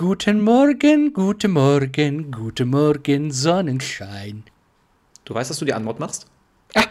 Guten 0.00 0.40
Morgen, 0.40 1.12
guten 1.12 1.50
Morgen, 1.50 2.30
guten 2.30 2.70
Morgen, 2.70 3.30
Sonnenschein. 3.30 4.44
Du 5.26 5.34
weißt, 5.34 5.50
dass 5.50 5.58
du 5.58 5.66
die 5.66 5.74
Antwort 5.74 6.00
machst? 6.00 6.24
Ah, 6.74 6.84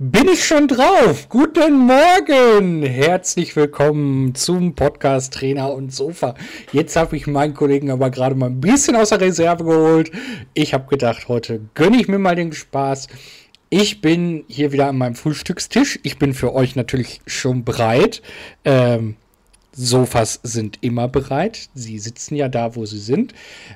bin 0.00 0.26
ich 0.26 0.44
schon 0.44 0.66
drauf? 0.66 1.28
Guten 1.28 1.86
Morgen! 1.86 2.82
Herzlich 2.82 3.54
willkommen 3.54 4.34
zum 4.34 4.74
Podcast 4.74 5.34
Trainer 5.34 5.72
und 5.72 5.94
Sofa. 5.94 6.34
Jetzt 6.72 6.96
habe 6.96 7.16
ich 7.16 7.28
meinen 7.28 7.54
Kollegen 7.54 7.92
aber 7.92 8.10
gerade 8.10 8.34
mal 8.34 8.46
ein 8.46 8.60
bisschen 8.60 8.96
aus 8.96 9.10
der 9.10 9.20
Reserve 9.20 9.62
geholt. 9.62 10.10
Ich 10.52 10.74
habe 10.74 10.88
gedacht, 10.88 11.28
heute 11.28 11.60
gönne 11.74 12.00
ich 12.00 12.08
mir 12.08 12.18
mal 12.18 12.34
den 12.34 12.52
Spaß. 12.52 13.06
Ich 13.70 14.00
bin 14.00 14.42
hier 14.48 14.72
wieder 14.72 14.88
an 14.88 14.98
meinem 14.98 15.14
Frühstückstisch. 15.14 16.00
Ich 16.02 16.18
bin 16.18 16.34
für 16.34 16.52
euch 16.52 16.74
natürlich 16.74 17.20
schon 17.24 17.62
bereit. 17.62 18.20
Ähm, 18.64 19.14
Sofas 19.80 20.40
sind 20.42 20.78
immer 20.80 21.06
bereit. 21.06 21.68
Sie 21.72 22.00
sitzen 22.00 22.34
ja 22.34 22.48
da, 22.48 22.74
wo 22.74 22.84
sie 22.84 22.98
sind. 22.98 23.32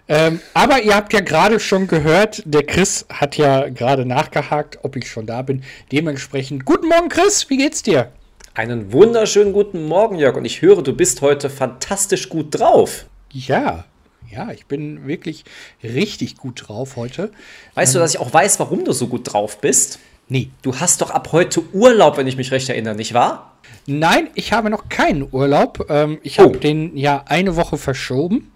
Ähm, 0.09 0.41
aber 0.53 0.83
ihr 0.83 0.97
habt 0.97 1.13
ja 1.13 1.21
gerade 1.21 1.61
schon 1.61 1.87
gehört, 1.87 2.43
der 2.45 2.65
Chris 2.65 3.07
hat 3.09 3.37
ja 3.37 3.69
gerade 3.69 4.05
nachgehakt, 4.05 4.81
ob 4.83 4.97
ich 4.97 5.09
schon 5.09 5.27
da 5.27 5.43
bin. 5.43 5.63
Dementsprechend, 5.93 6.65
guten 6.65 6.89
Morgen, 6.89 7.09
Chris, 7.09 7.49
wie 7.51 7.57
geht's 7.57 7.85
dir? 7.85 8.11
Einen 8.55 8.93
wunderschönen 8.93 9.53
guten 9.53 9.87
Morgen, 9.87 10.17
Jörg. 10.17 10.37
Und 10.37 10.45
ich 10.45 10.61
höre, 10.61 10.83
du 10.83 10.93
bist 10.93 11.23
heute 11.23 11.49
fantastisch 11.49 12.29
gut 12.29 12.59
drauf. 12.59 13.07
Ja, 13.31 13.85
ja, 14.29 14.51
ich 14.51 14.67
bin 14.67 15.07
wirklich 15.07 15.45
richtig 15.85 16.37
gut 16.37 16.65
drauf 16.67 16.97
heute. 16.97 17.31
Weißt 17.75 17.95
ähm, 17.95 18.01
du, 18.01 18.01
dass 18.01 18.15
ich 18.15 18.21
auch 18.21 18.33
weiß, 18.33 18.59
warum 18.59 18.85
du 18.85 18.93
so 18.93 19.07
gut 19.07 19.33
drauf 19.33 19.61
bist? 19.61 20.01
Nee. 20.29 20.51
Du 20.63 20.79
hast 20.79 21.01
doch 21.01 21.11
ab 21.11 21.31
heute 21.33 21.63
Urlaub, 21.73 22.17
wenn 22.17 22.27
ich 22.27 22.37
mich 22.37 22.53
recht 22.53 22.69
erinnere, 22.69 22.95
nicht 22.95 23.15
wahr? 23.15 23.53
Nein, 23.87 24.29
ich 24.35 24.53
habe 24.53 24.71
noch 24.71 24.89
keinen 24.89 25.29
Urlaub. 25.31 25.87
Ähm, 25.89 26.19
ich 26.23 26.39
oh. 26.39 26.45
habe 26.45 26.59
den 26.59 26.97
ja 26.97 27.25
eine 27.27 27.57
Woche 27.57 27.77
verschoben. 27.77 28.51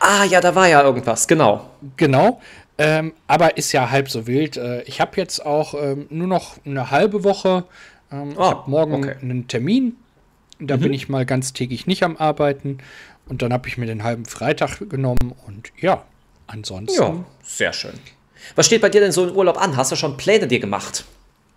Ah, 0.00 0.24
ja, 0.24 0.40
da 0.40 0.54
war 0.54 0.68
ja 0.68 0.82
irgendwas, 0.82 1.26
genau. 1.26 1.70
Genau. 1.96 2.40
Ähm, 2.78 3.12
aber 3.26 3.56
ist 3.56 3.72
ja 3.72 3.90
halb 3.90 4.10
so 4.10 4.26
wild. 4.26 4.56
Äh, 4.56 4.82
ich 4.82 5.00
habe 5.00 5.12
jetzt 5.16 5.44
auch 5.44 5.74
ähm, 5.74 6.06
nur 6.10 6.26
noch 6.26 6.56
eine 6.64 6.90
halbe 6.90 7.24
Woche. 7.24 7.64
Oh, 8.10 8.26
ich 8.30 8.38
habe 8.38 8.70
morgen 8.70 8.94
okay. 8.94 9.16
einen 9.22 9.48
Termin. 9.48 9.96
Da 10.58 10.76
mhm. 10.76 10.80
bin 10.80 10.92
ich 10.92 11.08
mal 11.08 11.24
ganztägig 11.24 11.86
nicht 11.86 12.02
am 12.02 12.16
Arbeiten. 12.16 12.78
Und 13.26 13.40
dann 13.42 13.52
habe 13.52 13.68
ich 13.68 13.78
mir 13.78 13.86
den 13.86 14.02
halben 14.02 14.26
Freitag 14.26 14.78
genommen. 14.90 15.34
Und 15.46 15.72
ja, 15.80 16.04
ansonsten. 16.46 17.00
Ja, 17.00 17.24
sehr 17.42 17.72
schön. 17.72 17.98
Was 18.54 18.66
steht 18.66 18.82
bei 18.82 18.88
dir 18.88 19.00
denn 19.00 19.12
so 19.12 19.26
im 19.26 19.34
Urlaub 19.34 19.60
an? 19.60 19.76
Hast 19.76 19.92
du 19.92 19.96
schon 19.96 20.16
Pläne 20.16 20.46
dir 20.46 20.60
gemacht? 20.60 21.04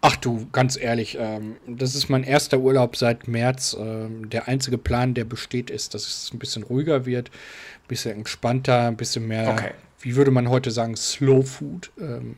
Ach 0.02 0.16
du, 0.16 0.47
ganz 0.52 0.78
ehrlich, 0.78 1.17
ähm, 1.19 1.55
das 1.66 1.95
ist 1.95 2.09
mein 2.09 2.23
erster 2.23 2.59
Urlaub 2.59 2.95
seit 2.95 3.28
März. 3.28 3.75
Ähm, 3.80 4.30
der 4.30 4.47
einzige 4.47 4.78
Plan, 4.78 5.16
der 5.16 5.25
besteht, 5.25 5.72
ist, 5.72 5.95
dass 5.95 6.06
es 6.06 6.31
ein 6.31 6.38
bisschen 6.38 6.61
ruhiger 6.61 7.08
wird, 7.08 7.30
ein 7.30 7.88
bisschen 7.88 8.17
entspannter, 8.17 8.88
ein 8.88 8.97
bisschen 8.97 9.28
mehr, 9.28 9.50
okay. 9.50 9.72
wie 10.02 10.16
würde 10.16 10.30
man 10.30 10.47
heute 10.50 10.69
sagen, 10.69 10.95
Slow 10.95 11.44
Food, 11.44 11.91
ähm, 12.00 12.36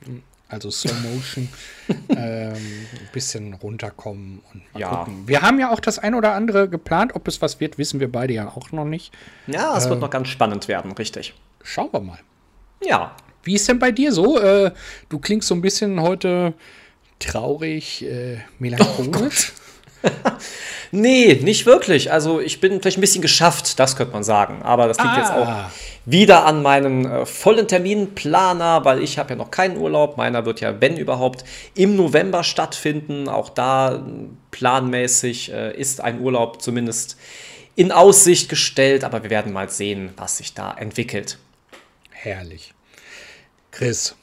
also 0.48 0.72
Slow 0.72 0.94
Motion, 1.14 1.50
ähm, 2.08 2.54
ein 2.54 3.10
bisschen 3.12 3.54
runterkommen 3.54 4.42
und 4.54 4.74
mal 4.74 4.80
ja. 4.80 4.90
gucken. 4.90 5.28
Wir 5.28 5.42
haben 5.42 5.60
ja 5.60 5.70
auch 5.70 5.82
das 5.82 6.00
ein 6.00 6.16
oder 6.16 6.32
andere 6.34 6.70
geplant. 6.70 7.16
Ob 7.16 7.28
es 7.28 7.42
was 7.42 7.60
wird, 7.60 7.78
wissen 7.78 8.00
wir 8.00 8.10
beide 8.10 8.34
ja 8.34 8.48
auch 8.48 8.72
noch 8.72 8.86
nicht. 8.86 9.14
Ja, 9.46 9.76
es 9.76 9.88
äh, 9.88 9.90
wird 9.90 10.00
noch 10.00 10.10
ganz 10.10 10.30
spannend 10.30 10.70
werden, 10.70 10.94
richtig. 10.94 11.34
Schauen 11.64 11.90
wir 11.92 12.00
mal. 12.00 12.20
Ja. 12.82 13.14
Wie 13.48 13.56
ist 13.56 13.68
denn 13.70 13.80
bei 13.80 13.92
dir 13.92 14.12
so? 14.12 14.38
Äh, 14.38 14.72
du 15.08 15.20
klingst 15.20 15.48
so 15.48 15.56
ein 15.56 15.62
bisschen 15.62 16.02
heute 16.02 16.54
traurig, 17.18 18.04
äh, 18.04 18.40
melancholisch? 18.60 19.54
Oh 20.04 20.10
nee, 20.92 21.40
nicht 21.42 21.66
wirklich. 21.66 22.12
Also 22.12 22.42
ich 22.42 22.60
bin 22.60 22.82
vielleicht 22.82 22.98
ein 22.98 23.02
bisschen 23.02 23.22
geschafft, 23.22 23.80
das 23.80 23.96
könnte 23.96 24.12
man 24.12 24.26
sagen. 24.26 24.64
Aber 24.64 24.90
das 24.90 24.98
liegt 24.98 25.12
ah. 25.12 25.18
jetzt 25.18 25.32
auch 25.32 25.72
wieder 26.06 26.46
an 26.46 26.62
meinem 26.62 27.06
äh, 27.06 27.26
vollen 27.26 27.70
Terminplaner, 27.70 28.84
weil 28.84 29.02
ich 29.02 29.18
habe 29.18 29.30
ja 29.30 29.36
noch 29.38 29.50
keinen 29.50 29.78
Urlaub. 29.78 30.18
Meiner 30.18 30.46
wird 30.46 30.60
ja, 30.60 30.82
wenn 30.82 30.98
überhaupt, 30.98 31.46
im 31.74 31.96
November 31.96 32.44
stattfinden. 32.44 33.30
Auch 33.30 33.50
da 33.50 34.06
planmäßig 34.52 35.54
äh, 35.54 35.74
ist 35.80 36.02
ein 36.02 36.20
Urlaub 36.20 36.62
zumindest 36.62 37.18
in 37.78 37.94
Aussicht 37.94 38.50
gestellt. 38.50 39.06
Aber 39.06 39.24
wir 39.24 39.30
werden 39.30 39.54
mal 39.54 39.70
sehen, 39.70 40.12
was 40.18 40.38
sich 40.38 40.54
da 40.54 40.74
entwickelt. 40.74 41.40
Herrlich. 42.12 42.74
Chris. 43.78 44.16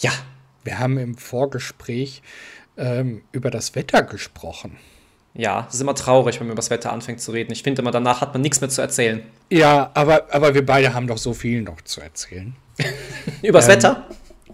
Ja. 0.00 0.10
Wir 0.64 0.78
haben 0.78 0.98
im 0.98 1.16
Vorgespräch 1.16 2.20
ähm, 2.76 3.22
über 3.32 3.50
das 3.50 3.74
Wetter 3.74 4.02
gesprochen. 4.02 4.76
Ja, 5.32 5.64
es 5.66 5.76
ist 5.76 5.80
immer 5.80 5.94
traurig, 5.94 6.38
wenn 6.38 6.46
man 6.46 6.52
über 6.52 6.60
das 6.60 6.68
Wetter 6.68 6.92
anfängt 6.92 7.22
zu 7.22 7.32
reden. 7.32 7.50
Ich 7.52 7.62
finde 7.62 7.80
immer, 7.80 7.90
danach 7.90 8.20
hat 8.20 8.34
man 8.34 8.42
nichts 8.42 8.60
mehr 8.60 8.68
zu 8.68 8.82
erzählen. 8.82 9.22
Ja, 9.48 9.90
aber, 9.94 10.26
aber 10.30 10.52
wir 10.54 10.66
beide 10.66 10.92
haben 10.92 11.06
doch 11.06 11.16
so 11.16 11.32
viel 11.32 11.62
noch 11.62 11.80
zu 11.80 12.02
erzählen. 12.02 12.54
übers 13.42 13.64
ähm, 13.64 13.76
Wetter? 13.76 14.06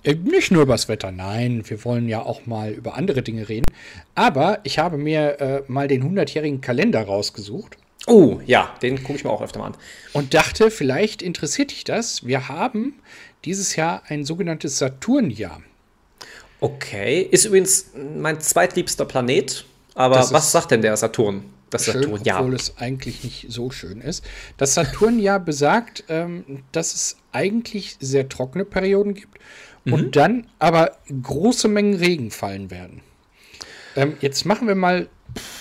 Äh, 0.04 0.14
nicht 0.14 0.52
nur 0.52 0.62
übers 0.62 0.86
Wetter, 0.86 1.10
nein. 1.10 1.68
Wir 1.68 1.84
wollen 1.84 2.08
ja 2.08 2.22
auch 2.22 2.46
mal 2.46 2.70
über 2.70 2.94
andere 2.94 3.22
Dinge 3.22 3.48
reden. 3.48 3.66
Aber 4.14 4.60
ich 4.62 4.78
habe 4.78 4.98
mir 4.98 5.40
äh, 5.40 5.62
mal 5.66 5.88
den 5.88 6.04
100-jährigen 6.04 6.60
Kalender 6.60 7.02
rausgesucht. 7.02 7.76
Oh, 8.06 8.38
ja, 8.46 8.72
den 8.82 9.02
gucke 9.02 9.18
ich 9.18 9.24
mir 9.24 9.30
auch 9.30 9.42
öfter 9.42 9.58
mal 9.58 9.66
an. 9.66 9.76
Und 10.12 10.34
dachte, 10.34 10.70
vielleicht 10.70 11.22
interessiert 11.22 11.72
dich 11.72 11.82
das. 11.82 12.24
Wir 12.24 12.48
haben 12.48 12.94
dieses 13.44 13.76
Jahr 13.76 14.02
ein 14.08 14.24
sogenanntes 14.24 14.78
Saturnjahr. 14.78 15.62
Okay, 16.60 17.20
ist 17.20 17.44
übrigens 17.44 17.90
mein 18.16 18.40
zweitliebster 18.40 19.04
Planet. 19.04 19.64
Aber 19.94 20.16
was 20.16 20.50
sagt 20.50 20.70
denn 20.70 20.82
der 20.82 20.96
Saturn? 20.96 21.44
Das 21.70 21.84
schön, 21.84 22.02
Saturnjahr. 22.02 22.40
Obwohl 22.40 22.54
es 22.54 22.78
eigentlich 22.78 23.24
nicht 23.24 23.46
so 23.48 23.70
schön 23.70 24.00
ist. 24.00 24.24
Das 24.56 24.74
Saturnjahr 24.74 25.40
besagt, 25.44 26.04
ähm, 26.08 26.62
dass 26.72 26.94
es 26.94 27.16
eigentlich 27.32 27.96
sehr 28.00 28.28
trockene 28.28 28.64
Perioden 28.64 29.14
gibt 29.14 29.38
mhm. 29.84 29.92
und 29.92 30.16
dann 30.16 30.46
aber 30.58 30.96
große 31.22 31.68
Mengen 31.68 31.94
Regen 31.94 32.30
fallen 32.30 32.70
werden. 32.70 33.00
Ähm, 33.96 34.16
jetzt 34.20 34.44
machen 34.44 34.68
wir 34.68 34.74
mal, 34.74 35.08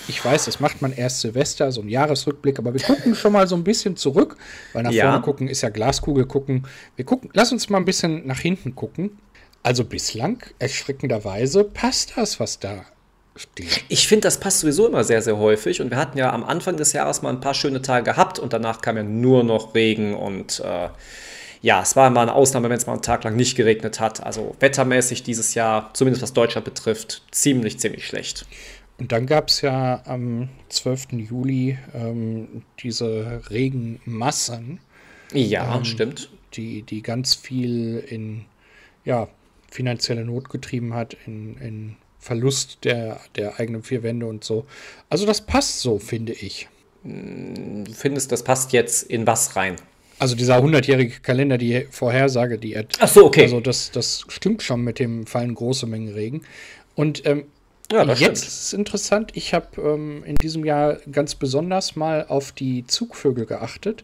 ich 0.07 0.23
weiß, 0.23 0.45
das 0.45 0.59
macht 0.59 0.81
man 0.81 0.93
erst 0.93 1.21
Silvester, 1.21 1.71
so 1.71 1.81
ein 1.81 1.89
Jahresrückblick, 1.89 2.59
aber 2.59 2.73
wir 2.73 2.81
gucken 2.81 3.15
schon 3.15 3.33
mal 3.33 3.47
so 3.47 3.55
ein 3.55 3.63
bisschen 3.63 3.95
zurück, 3.95 4.37
weil 4.73 4.83
nach 4.83 4.91
ja. 4.91 5.05
vorne 5.05 5.21
gucken 5.23 5.47
ist 5.47 5.61
ja 5.61 5.69
Glaskugel 5.69 6.25
gucken. 6.25 6.67
Wir 6.95 7.05
gucken, 7.05 7.29
lass 7.33 7.51
uns 7.51 7.69
mal 7.69 7.77
ein 7.77 7.85
bisschen 7.85 8.27
nach 8.27 8.39
hinten 8.39 8.75
gucken. 8.75 9.17
Also 9.63 9.85
bislang, 9.85 10.43
erschreckenderweise, 10.59 11.63
passt 11.63 12.13
das, 12.17 12.39
was 12.39 12.59
da 12.59 12.83
steht. 13.35 13.85
Ich 13.87 14.07
finde, 14.07 14.27
das 14.27 14.39
passt 14.39 14.59
sowieso 14.59 14.87
immer 14.87 15.03
sehr, 15.03 15.21
sehr 15.21 15.37
häufig. 15.37 15.81
Und 15.81 15.89
wir 15.89 15.97
hatten 15.97 16.17
ja 16.17 16.31
am 16.31 16.43
Anfang 16.43 16.77
des 16.77 16.93
Jahres 16.93 17.21
mal 17.21 17.29
ein 17.29 17.39
paar 17.39 17.53
schöne 17.53 17.81
Tage 17.81 18.03
gehabt 18.03 18.39
und 18.39 18.53
danach 18.53 18.81
kam 18.81 18.97
ja 18.97 19.03
nur 19.03 19.43
noch 19.43 19.73
Regen 19.73 20.13
und 20.15 20.59
äh, 20.59 20.89
ja, 21.61 21.81
es 21.81 21.95
war 21.95 22.09
mal 22.09 22.23
eine 22.23 22.33
Ausnahme, 22.33 22.69
wenn 22.69 22.77
es 22.77 22.87
mal 22.87 22.93
einen 22.93 23.01
Tag 23.01 23.23
lang 23.23 23.37
nicht 23.37 23.55
geregnet 23.55 24.01
hat. 24.01 24.21
Also 24.21 24.53
wettermäßig 24.59 25.23
dieses 25.23 25.53
Jahr, 25.53 25.91
zumindest 25.93 26.21
was 26.21 26.33
Deutschland 26.33 26.65
betrifft, 26.65 27.21
ziemlich, 27.31 27.79
ziemlich 27.79 28.05
schlecht. 28.05 28.45
Und 28.99 29.11
dann 29.11 29.25
gab 29.25 29.49
es 29.49 29.61
ja 29.61 30.03
am 30.05 30.49
12. 30.69 31.13
Juli 31.13 31.77
ähm, 31.93 32.63
diese 32.79 33.41
Regenmassen. 33.49 34.79
Ja, 35.33 35.75
ähm, 35.75 35.85
stimmt. 35.85 36.29
Die, 36.53 36.83
die 36.83 37.01
ganz 37.01 37.33
viel 37.33 37.97
in 38.07 38.45
ja, 39.05 39.27
finanzielle 39.71 40.23
Not 40.23 40.49
getrieben 40.49 40.93
hat, 40.93 41.17
in, 41.25 41.57
in 41.57 41.95
Verlust 42.19 42.85
der, 42.85 43.19
der 43.35 43.59
eigenen 43.59 43.83
vier 43.83 44.03
Wände 44.03 44.27
und 44.27 44.43
so. 44.43 44.65
Also 45.09 45.25
das 45.25 45.41
passt 45.41 45.81
so, 45.81 45.99
finde 45.99 46.33
ich. 46.33 46.69
Du 47.03 47.09
hm, 47.09 47.85
findest, 47.87 48.31
das 48.31 48.43
passt 48.43 48.71
jetzt 48.71 49.03
in 49.03 49.27
was 49.27 49.55
rein? 49.55 49.75
Also 50.19 50.35
dieser 50.35 50.57
100-jährige 50.57 51.19
Kalender, 51.19 51.57
die 51.57 51.85
Vorhersage, 51.89 52.57
die 52.57 52.73
er. 52.73 52.85
Ach 52.99 53.09
so, 53.09 53.25
okay. 53.25 53.43
Also 53.43 53.59
das, 53.59 53.91
das 53.91 54.25
stimmt 54.29 54.61
schon 54.61 54.81
mit 54.81 54.99
dem 54.99 55.25
fallen 55.25 55.53
große 55.53 55.85
Mengen 55.85 56.13
Regen. 56.13 56.43
Und 56.95 57.25
ähm, 57.25 57.45
ja, 57.93 58.03
jetzt 58.03 58.17
stimmt. 58.17 58.37
ist 58.37 58.61
es 58.65 58.73
interessant, 58.73 59.31
ich 59.35 59.53
habe 59.53 59.81
ähm, 59.81 60.23
in 60.25 60.35
diesem 60.35 60.65
Jahr 60.65 60.97
ganz 61.11 61.35
besonders 61.35 61.95
mal 61.95 62.25
auf 62.27 62.51
die 62.51 62.85
Zugvögel 62.87 63.45
geachtet. 63.45 64.03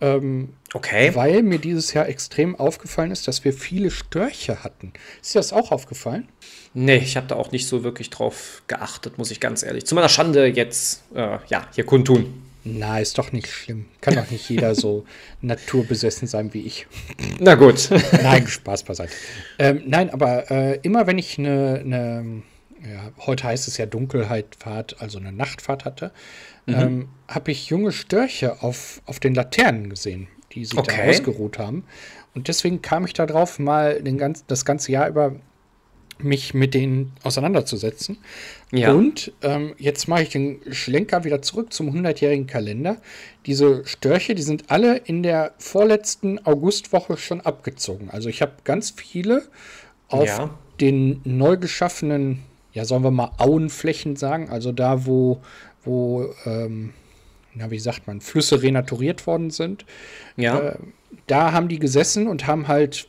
Ähm, 0.00 0.50
okay. 0.74 1.14
Weil 1.14 1.42
mir 1.42 1.58
dieses 1.58 1.92
Jahr 1.92 2.08
extrem 2.08 2.54
aufgefallen 2.56 3.10
ist, 3.10 3.26
dass 3.26 3.44
wir 3.44 3.52
viele 3.52 3.90
Störche 3.90 4.62
hatten. 4.62 4.92
Ist 5.20 5.34
dir 5.34 5.40
das 5.40 5.52
auch 5.52 5.72
aufgefallen? 5.72 6.28
Nee, 6.74 6.98
ich 6.98 7.16
habe 7.16 7.26
da 7.26 7.34
auch 7.34 7.50
nicht 7.50 7.66
so 7.66 7.82
wirklich 7.82 8.10
drauf 8.10 8.62
geachtet, 8.68 9.18
muss 9.18 9.30
ich 9.30 9.40
ganz 9.40 9.62
ehrlich. 9.62 9.86
Zu 9.86 9.94
meiner 9.94 10.08
Schande 10.08 10.46
jetzt, 10.46 11.02
äh, 11.14 11.38
ja, 11.48 11.66
hier 11.74 11.84
kundtun. 11.84 12.42
Na, 12.64 12.98
ist 12.98 13.16
doch 13.18 13.32
nicht 13.32 13.48
schlimm. 13.48 13.86
Kann 14.00 14.14
doch 14.14 14.30
nicht 14.30 14.48
jeder 14.48 14.74
so 14.74 15.06
naturbesessen 15.40 16.28
sein 16.28 16.52
wie 16.54 16.62
ich. 16.62 16.86
Na 17.38 17.54
gut. 17.54 17.88
nein, 18.22 18.46
Spaß 18.46 18.82
beiseite. 18.82 19.12
Ähm, 19.58 19.82
nein, 19.86 20.10
aber 20.10 20.50
äh, 20.50 20.78
immer 20.82 21.06
wenn 21.06 21.18
ich 21.18 21.38
eine, 21.38 21.82
ne, 21.84 22.42
ja, 22.82 23.12
heute 23.26 23.44
heißt 23.44 23.68
es 23.68 23.76
ja 23.76 23.86
Dunkelheitfahrt, 23.86 25.00
also 25.00 25.18
eine 25.18 25.32
Nachtfahrt 25.32 25.84
hatte, 25.84 26.12
mhm. 26.66 26.74
ähm, 26.74 27.08
habe 27.26 27.50
ich 27.50 27.68
junge 27.68 27.92
Störche 27.92 28.62
auf, 28.62 29.02
auf 29.06 29.20
den 29.20 29.34
Laternen 29.34 29.90
gesehen, 29.90 30.28
die 30.52 30.64
sich 30.64 30.78
okay. 30.78 31.02
da 31.04 31.10
ausgeruht 31.10 31.58
haben. 31.58 31.84
Und 32.34 32.48
deswegen 32.48 32.82
kam 32.82 33.04
ich 33.04 33.14
darauf, 33.14 33.58
mal 33.58 34.02
den 34.02 34.18
ganz, 34.18 34.44
das 34.46 34.64
ganze 34.64 34.92
Jahr 34.92 35.08
über 35.08 35.36
mich 36.20 36.54
mit 36.54 36.74
denen 36.74 37.12
auseinanderzusetzen. 37.22 38.18
Ja. 38.72 38.92
Und 38.92 39.32
ähm, 39.42 39.74
jetzt 39.78 40.08
mache 40.08 40.22
ich 40.22 40.28
den 40.30 40.60
Schlenker 40.70 41.24
wieder 41.24 41.42
zurück 41.42 41.72
zum 41.72 41.88
100-jährigen 41.90 42.46
Kalender. 42.46 42.98
Diese 43.46 43.84
Störche, 43.86 44.34
die 44.34 44.42
sind 44.42 44.70
alle 44.70 44.96
in 44.96 45.22
der 45.22 45.54
vorletzten 45.58 46.44
Augustwoche 46.44 47.16
schon 47.16 47.40
abgezogen. 47.40 48.10
Also 48.10 48.28
ich 48.28 48.42
habe 48.42 48.52
ganz 48.64 48.90
viele 48.90 49.48
auf 50.08 50.26
Ja. 50.26 50.58
den 50.80 51.20
neu 51.24 51.56
geschaffenen, 51.56 52.42
ja, 52.78 52.84
sollen 52.84 53.02
wir 53.02 53.10
mal 53.10 53.32
Auenflächen 53.38 54.14
sagen, 54.14 54.50
also 54.50 54.70
da, 54.70 55.04
wo, 55.04 55.40
wo 55.82 56.32
ähm, 56.46 56.92
na, 57.52 57.72
wie 57.72 57.80
sagt 57.80 58.06
man, 58.06 58.20
Flüsse 58.20 58.62
renaturiert 58.62 59.26
worden 59.26 59.50
sind. 59.50 59.84
Ja. 60.36 60.60
Äh, 60.60 60.76
da 61.26 61.50
haben 61.50 61.66
die 61.66 61.80
gesessen 61.80 62.28
und 62.28 62.46
haben 62.46 62.68
halt 62.68 63.08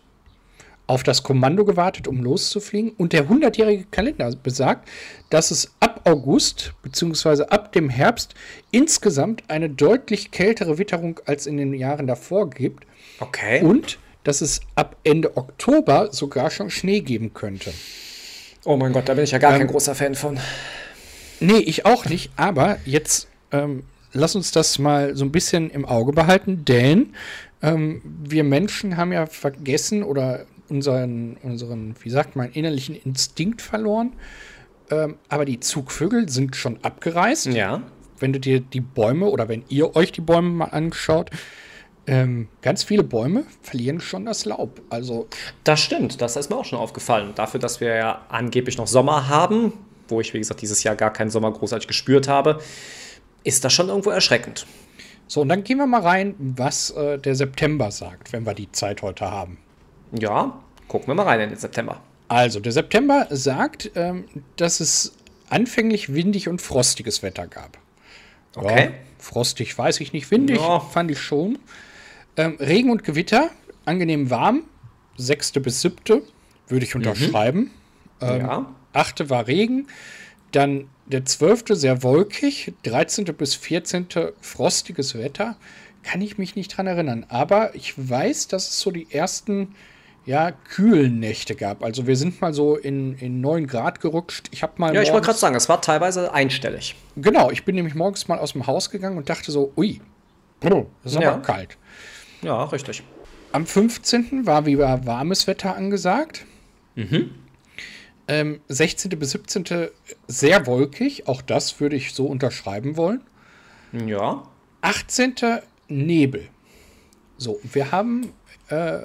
auf 0.87 1.03
das 1.03 1.21
Kommando 1.21 1.65
gewartet, 1.65 2.07
um 2.07 2.23
loszufliegen. 2.23 2.93
Und 2.97 3.13
der 3.13 3.29
100-jährige 3.29 3.85
Kalender 3.91 4.35
besagt, 4.41 4.89
dass 5.29 5.51
es 5.51 5.71
ab 5.79 6.01
August 6.05 6.73
bzw. 6.81 7.43
ab 7.43 7.71
dem 7.71 7.91
Herbst 7.91 8.33
insgesamt 8.71 9.43
eine 9.49 9.69
deutlich 9.69 10.31
kältere 10.31 10.79
Witterung 10.79 11.19
als 11.27 11.45
in 11.45 11.57
den 11.57 11.75
Jahren 11.75 12.07
davor 12.07 12.49
gibt. 12.49 12.87
okay. 13.19 13.63
Und 13.63 13.99
dass 14.23 14.41
es 14.41 14.61
ab 14.73 14.95
Ende 15.03 15.37
Oktober 15.37 16.09
sogar 16.11 16.49
schon 16.49 16.71
Schnee 16.71 17.01
geben 17.01 17.35
könnte. 17.35 17.71
Oh 18.65 18.77
mein 18.77 18.93
Gott, 18.93 19.09
da 19.09 19.13
bin 19.13 19.23
ich 19.23 19.31
ja 19.31 19.37
gar 19.37 19.53
Ähm, 19.53 19.59
kein 19.59 19.67
großer 19.67 19.95
Fan 19.95 20.15
von. 20.15 20.39
Nee, 21.39 21.59
ich 21.59 21.85
auch 21.85 22.05
nicht, 22.05 22.31
aber 22.35 22.77
jetzt 22.85 23.27
ähm, 23.51 23.83
lass 24.13 24.35
uns 24.35 24.51
das 24.51 24.79
mal 24.79 25.15
so 25.15 25.25
ein 25.25 25.31
bisschen 25.31 25.69
im 25.69 25.85
Auge 25.85 26.11
behalten, 26.11 26.65
denn 26.65 27.13
ähm, 27.61 28.01
wir 28.03 28.43
Menschen 28.43 28.97
haben 28.97 29.11
ja 29.11 29.25
vergessen 29.25 30.03
oder 30.03 30.45
unseren, 30.69 31.37
unseren, 31.43 31.95
wie 32.01 32.09
sagt 32.09 32.35
man, 32.35 32.51
innerlichen 32.51 32.95
Instinkt 32.95 33.61
verloren. 33.61 34.13
Ähm, 34.91 35.15
aber 35.27 35.45
die 35.45 35.59
Zugvögel 35.59 36.29
sind 36.29 36.55
schon 36.55 36.79
abgereist. 36.83 37.47
Ja. 37.47 37.83
Wenn 38.19 38.33
du 38.33 38.39
dir 38.39 38.59
die 38.59 38.81
Bäume 38.81 39.27
oder 39.27 39.47
wenn 39.47 39.63
ihr 39.69 39.95
euch 39.95 40.11
die 40.11 40.21
Bäume 40.21 40.49
mal 40.49 40.65
anschaut, 40.65 41.29
ähm, 42.09 42.47
ganz 42.61 42.83
viele 42.83 43.03
Bäume 43.03 43.43
verlieren 43.61 44.01
schon 44.01 44.25
das 44.25 44.45
Laub. 44.45 44.81
Also 44.89 45.27
Das 45.63 45.79
stimmt, 45.79 46.21
das 46.21 46.35
ist 46.35 46.49
mir 46.49 46.57
auch 46.57 46.65
schon 46.65 46.79
aufgefallen. 46.79 47.33
Dafür, 47.35 47.59
dass 47.59 47.79
wir 47.79 47.95
ja 47.95 48.25
angeblich 48.29 48.77
noch 48.77 48.87
Sommer 48.87 49.29
haben, 49.29 49.73
wo 50.07 50.19
ich, 50.19 50.33
wie 50.33 50.39
gesagt, 50.39 50.61
dieses 50.61 50.83
Jahr 50.83 50.95
gar 50.95 51.13
keinen 51.13 51.29
Sommer 51.29 51.51
großartig 51.51 51.87
gespürt 51.87 52.27
habe, 52.27 52.61
ist 53.43 53.63
das 53.63 53.71
schon 53.73 53.89
irgendwo 53.89 54.09
erschreckend. 54.09 54.65
so, 55.27 55.41
und 55.41 55.49
dann 55.49 55.63
gehen 55.63 55.77
wir 55.77 55.85
mal 55.87 56.01
rein, 56.01 56.35
was 56.39 56.89
äh, 56.91 57.19
der 57.19 57.35
September 57.35 57.91
sagt, 57.91 58.33
wenn 58.33 58.45
wir 58.45 58.53
die 58.55 58.71
Zeit 58.71 59.01
heute 59.03 59.29
haben. 59.29 59.57
Ja, 60.19 60.59
gucken 60.87 61.07
wir 61.07 61.13
mal 61.15 61.23
rein 61.27 61.39
in 61.41 61.49
den 61.49 61.59
September. 61.59 62.01
Also, 62.27 62.59
der 62.59 62.71
September 62.71 63.27
sagt, 63.29 63.91
ähm, 63.95 64.25
dass 64.55 64.79
es 64.79 65.13
anfänglich 65.49 66.13
windig 66.13 66.47
und 66.47 66.61
frostiges 66.61 67.21
Wetter 67.23 67.47
gab. 67.47 67.77
Okay. 68.55 68.85
Ja, 68.85 68.91
frostig 69.19 69.77
weiß 69.77 69.99
ich 70.01 70.13
nicht, 70.13 70.29
windig 70.31 70.57
Ja. 70.57 70.79
fand 70.79 71.11
ich 71.11 71.19
schon. 71.19 71.59
Ähm, 72.39 72.55
Regen 72.61 72.89
und 72.89 73.03
Gewitter, 73.03 73.49
angenehm 73.83 74.29
warm, 74.29 74.63
6. 75.17 75.51
bis 75.61 75.81
7. 75.81 76.21
würde 76.69 76.85
ich 76.85 76.95
unterschreiben. 76.95 77.71
Ähm, 78.21 78.39
ja. 78.39 78.75
8. 78.93 79.29
war 79.29 79.47
Regen, 79.47 79.87
dann 80.53 80.87
der 81.05 81.25
12. 81.25 81.65
sehr 81.71 82.01
wolkig, 82.01 82.71
13. 82.83 83.25
bis 83.25 83.55
14. 83.55 84.07
frostiges 84.39 85.17
Wetter. 85.17 85.57
Kann 86.03 86.21
ich 86.21 86.37
mich 86.37 86.55
nicht 86.55 86.77
dran 86.77 86.87
erinnern. 86.87 87.25
Aber 87.27 87.75
ich 87.75 87.93
weiß, 87.97 88.47
dass 88.47 88.69
es 88.69 88.79
so 88.79 88.91
die 88.91 89.07
ersten 89.11 89.75
ja, 90.25 90.51
kühlen 90.51 91.19
Nächte 91.19 91.55
gab. 91.55 91.83
Also 91.83 92.07
wir 92.07 92.15
sind 92.15 92.39
mal 92.39 92.53
so 92.53 92.77
in, 92.77 93.17
in 93.17 93.41
9 93.41 93.67
Grad 93.67 93.99
gerutscht. 93.99 94.47
Ich 94.51 94.63
habe 94.63 94.73
mal 94.77 94.95
Ja, 94.95 95.01
ich 95.01 95.11
wollte 95.11 95.25
gerade 95.25 95.39
sagen, 95.39 95.55
es 95.55 95.67
war 95.67 95.81
teilweise 95.81 96.33
einstellig. 96.33 96.95
Genau, 97.17 97.51
ich 97.51 97.65
bin 97.65 97.75
nämlich 97.75 97.95
morgens 97.95 98.29
mal 98.29 98.39
aus 98.39 98.53
dem 98.53 98.65
Haus 98.65 98.91
gegangen 98.91 99.17
und 99.17 99.29
dachte 99.29 99.51
so, 99.51 99.73
ui, 99.75 99.99
das 100.61 100.71
ist 101.03 101.17
aber 101.17 101.25
Ja. 101.25 101.37
kalt. 101.39 101.77
Ja, 102.41 102.63
richtig. 102.65 103.03
Am 103.51 103.65
15. 103.65 104.45
war 104.45 104.65
wieder 104.65 105.05
warmes 105.05 105.47
Wetter 105.47 105.75
angesagt. 105.75 106.45
Ähm, 108.27 108.61
16. 108.67 109.09
bis 109.17 109.31
17. 109.31 109.87
sehr 110.27 110.67
wolkig, 110.67 111.27
auch 111.27 111.41
das 111.41 111.79
würde 111.79 111.95
ich 111.95 112.13
so 112.13 112.25
unterschreiben 112.27 112.95
wollen. 112.97 113.21
Ja. 113.91 114.43
18. 114.81 115.35
Nebel. 115.87 116.47
So, 117.37 117.59
wir 117.63 117.91
haben 117.91 118.33
äh, 118.69 118.99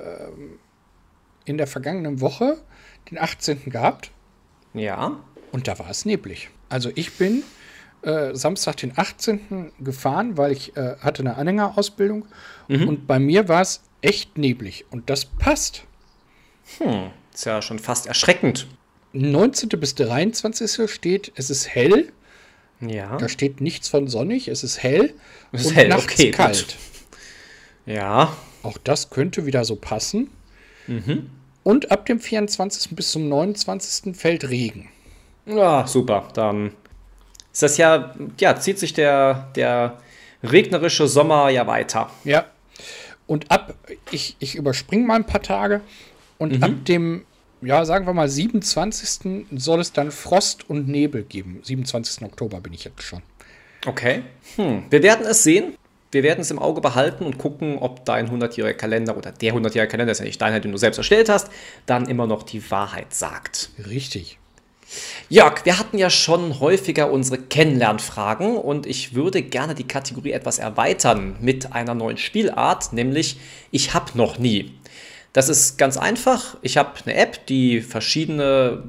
in 1.47 1.57
der 1.57 1.67
vergangenen 1.67 2.21
Woche 2.21 2.59
den 3.11 3.19
18. 3.19 3.71
gehabt 3.71 4.11
Ja. 4.75 5.19
und 5.53 5.69
da 5.69 5.79
war 5.79 5.89
es 5.89 6.05
neblig. 6.05 6.51
Also 6.69 6.91
ich 6.95 7.13
bin 7.15 7.43
äh, 8.03 8.35
Samstag 8.35 8.77
den 8.79 8.93
18. 8.99 9.73
gefahren, 9.81 10.37
weil 10.37 10.53
ich 10.53 10.77
äh, 10.77 10.97
hatte 11.01 11.23
eine 11.23 11.37
Anhängerausbildung 11.37 12.27
und 12.69 13.06
bei 13.06 13.19
mir 13.19 13.49
war 13.49 13.61
es 13.62 13.82
echt 14.00 14.38
neblig 14.38 14.84
und 14.90 15.11
das 15.11 15.25
passt. 15.25 15.84
Ist 17.32 17.44
ja 17.44 17.62
schon 17.62 17.78
fast 17.78 18.06
erschreckend. 18.06 18.66
19. 19.12 19.69
bis 19.69 19.94
23. 19.94 20.90
steht, 20.90 21.32
es 21.37 21.50
ist 21.50 21.69
hell. 21.69 22.12
Ja. 22.81 23.16
Da 23.16 23.28
steht 23.28 23.61
nichts 23.61 23.88
von 23.88 24.08
sonnig, 24.08 24.49
es 24.49 24.64
ist 24.64 24.82
hell 24.82 25.14
Es 25.52 25.62
ist 25.62 25.66
und 25.69 25.76
hell, 25.76 25.88
nachts 25.88 26.05
okay, 26.05 26.26
gut. 26.26 26.34
kalt. 26.34 26.76
Ja. 27.87 28.37
Auch 28.62 28.78
das 28.78 29.11
könnte 29.11 29.46
wieder 29.46 29.64
so 29.64 29.76
passen. 29.76 30.31
Mhm. 30.87 31.31
Und 31.62 31.90
ab 31.90 32.06
dem 32.06 32.20
24. 32.20 32.94
bis 32.96 33.12
zum 33.12 33.28
29. 33.28 34.16
fällt 34.16 34.49
Regen. 34.49 34.88
Ja, 35.46 35.87
super. 35.87 36.28
Dann 36.34 36.72
ist 37.52 37.62
das 37.62 37.76
ja, 37.76 38.14
ja, 38.40 38.58
zieht 38.58 38.78
sich 38.78 38.93
der, 38.93 39.50
der 39.55 40.00
regnerische 40.43 41.06
Sommer 41.06 41.50
ja 41.50 41.66
weiter. 41.66 42.11
Ja. 42.25 42.46
Und 43.26 43.50
ab, 43.50 43.75
ich, 44.11 44.37
ich 44.38 44.55
überspringe 44.55 45.06
mal 45.06 45.17
ein 45.17 45.26
paar 45.26 45.43
Tage. 45.43 45.81
Und 46.38 46.62
ab 46.62 46.85
dem, 46.87 47.25
ja, 47.62 47.85
sagen 47.85 48.06
wir 48.06 48.12
mal, 48.12 48.29
27. 48.29 49.47
soll 49.53 49.81
es 49.81 49.93
dann 49.93 50.11
Frost 50.11 50.69
und 50.69 50.88
Nebel 50.88 51.23
geben. 51.23 51.61
27. 51.62 52.23
Oktober 52.23 52.61
bin 52.61 52.73
ich 52.73 52.85
jetzt 52.85 53.03
schon. 53.03 53.23
Okay. 53.87 54.23
Hm. 54.56 54.85
Wir 54.91 55.03
werden 55.03 55.26
es 55.26 55.43
sehen. 55.43 55.75
Wir 56.11 56.23
werden 56.23 56.41
es 56.41 56.50
im 56.50 56.61
Auge 56.61 56.81
behalten 56.81 57.25
und 57.25 57.38
gucken, 57.38 57.79
ob 57.79 58.05
dein 58.05 58.31
100-jähriger 58.31 58.75
Kalender 58.75 59.17
oder 59.17 59.32
der 59.32 59.53
100-jährige 59.53 59.91
Kalender, 59.91 60.12
ist 60.12 60.21
ja 60.21 60.25
nicht 60.25 60.41
deiner, 60.41 60.61
den 60.61 60.71
du 60.71 60.79
selbst 60.79 60.99
erstellt 60.99 61.29
hast, 61.29 61.50
dann 61.87 62.06
immer 62.09 62.29
noch 62.29 62.44
die 62.44 62.71
Wahrheit 62.71 63.12
sagt. 63.12 63.71
Richtig. 63.88 64.38
Jörg, 65.29 65.64
wir 65.64 65.79
hatten 65.79 65.99
ja 65.99 66.11
schon 66.11 66.61
häufiger 66.61 67.11
unsere 67.11 67.38
Kennenlernfragen 67.38 68.56
und 68.56 68.87
ich 68.87 69.14
würde 69.14 69.43
gerne 69.43 69.75
die 69.75 69.88
Kategorie 69.88 70.32
etwas 70.32 70.58
erweitern 70.58 71.37
mit 71.41 71.73
einer 71.73 71.94
neuen 71.94 72.17
Spielart, 72.19 72.93
nämlich 72.93 73.38
Ich 73.70 73.94
hab 73.94 74.14
noch 74.14 74.38
nie. 74.38 74.73
Das 75.32 75.49
ist 75.49 75.78
ganz 75.78 75.97
einfach. 75.97 76.57
Ich 76.62 76.76
habe 76.76 76.90
eine 77.04 77.14
App, 77.16 77.47
die 77.47 77.80
verschiedene 77.80 78.85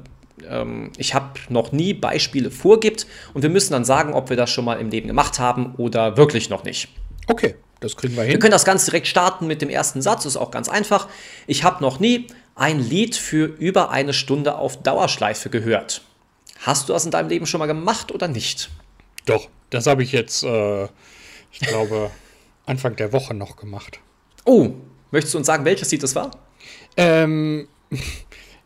ähm, 0.48 0.92
Ich 0.96 1.14
habe 1.14 1.30
noch 1.48 1.72
nie 1.72 1.94
Beispiele 1.94 2.50
vorgibt 2.50 3.06
und 3.34 3.42
wir 3.42 3.50
müssen 3.50 3.72
dann 3.72 3.84
sagen, 3.84 4.12
ob 4.12 4.30
wir 4.30 4.36
das 4.36 4.50
schon 4.50 4.64
mal 4.64 4.78
im 4.80 4.90
Leben 4.90 5.08
gemacht 5.08 5.38
haben 5.38 5.74
oder 5.76 6.16
wirklich 6.16 6.48
noch 6.50 6.62
nicht. 6.64 6.88
Okay, 7.26 7.56
das 7.80 7.96
kriegen 7.96 8.14
wir 8.14 8.22
Wir 8.22 8.30
hin. 8.32 8.40
können 8.40 8.52
das 8.52 8.64
ganz 8.64 8.84
direkt 8.84 9.06
starten 9.08 9.46
mit 9.46 9.60
dem 9.60 9.68
ersten 9.70 10.02
Satz, 10.02 10.24
ist 10.24 10.36
auch 10.36 10.50
ganz 10.50 10.68
einfach. 10.68 11.08
Ich 11.46 11.64
habe 11.64 11.82
noch 11.82 11.98
nie 11.98 12.28
ein 12.56 12.80
Lied 12.80 13.14
für 13.14 13.44
über 13.44 13.90
eine 13.90 14.12
Stunde 14.14 14.56
auf 14.56 14.82
Dauerschleife 14.82 15.50
gehört. 15.50 16.00
Hast 16.60 16.88
du 16.88 16.94
das 16.94 17.04
in 17.04 17.10
deinem 17.10 17.28
Leben 17.28 17.46
schon 17.46 17.58
mal 17.58 17.66
gemacht 17.66 18.10
oder 18.12 18.28
nicht? 18.28 18.70
Doch, 19.26 19.48
das 19.70 19.86
habe 19.86 20.02
ich 20.02 20.10
jetzt, 20.12 20.42
äh, 20.42 20.84
ich 21.52 21.60
glaube, 21.60 22.10
Anfang 22.66 22.96
der 22.96 23.12
Woche 23.12 23.34
noch 23.34 23.56
gemacht. 23.56 24.00
Oh, 24.44 24.70
möchtest 25.10 25.34
du 25.34 25.38
uns 25.38 25.46
sagen, 25.46 25.64
welches 25.64 25.90
Lied 25.92 26.02
es 26.02 26.14
war? 26.14 26.30
Ähm, 26.96 27.68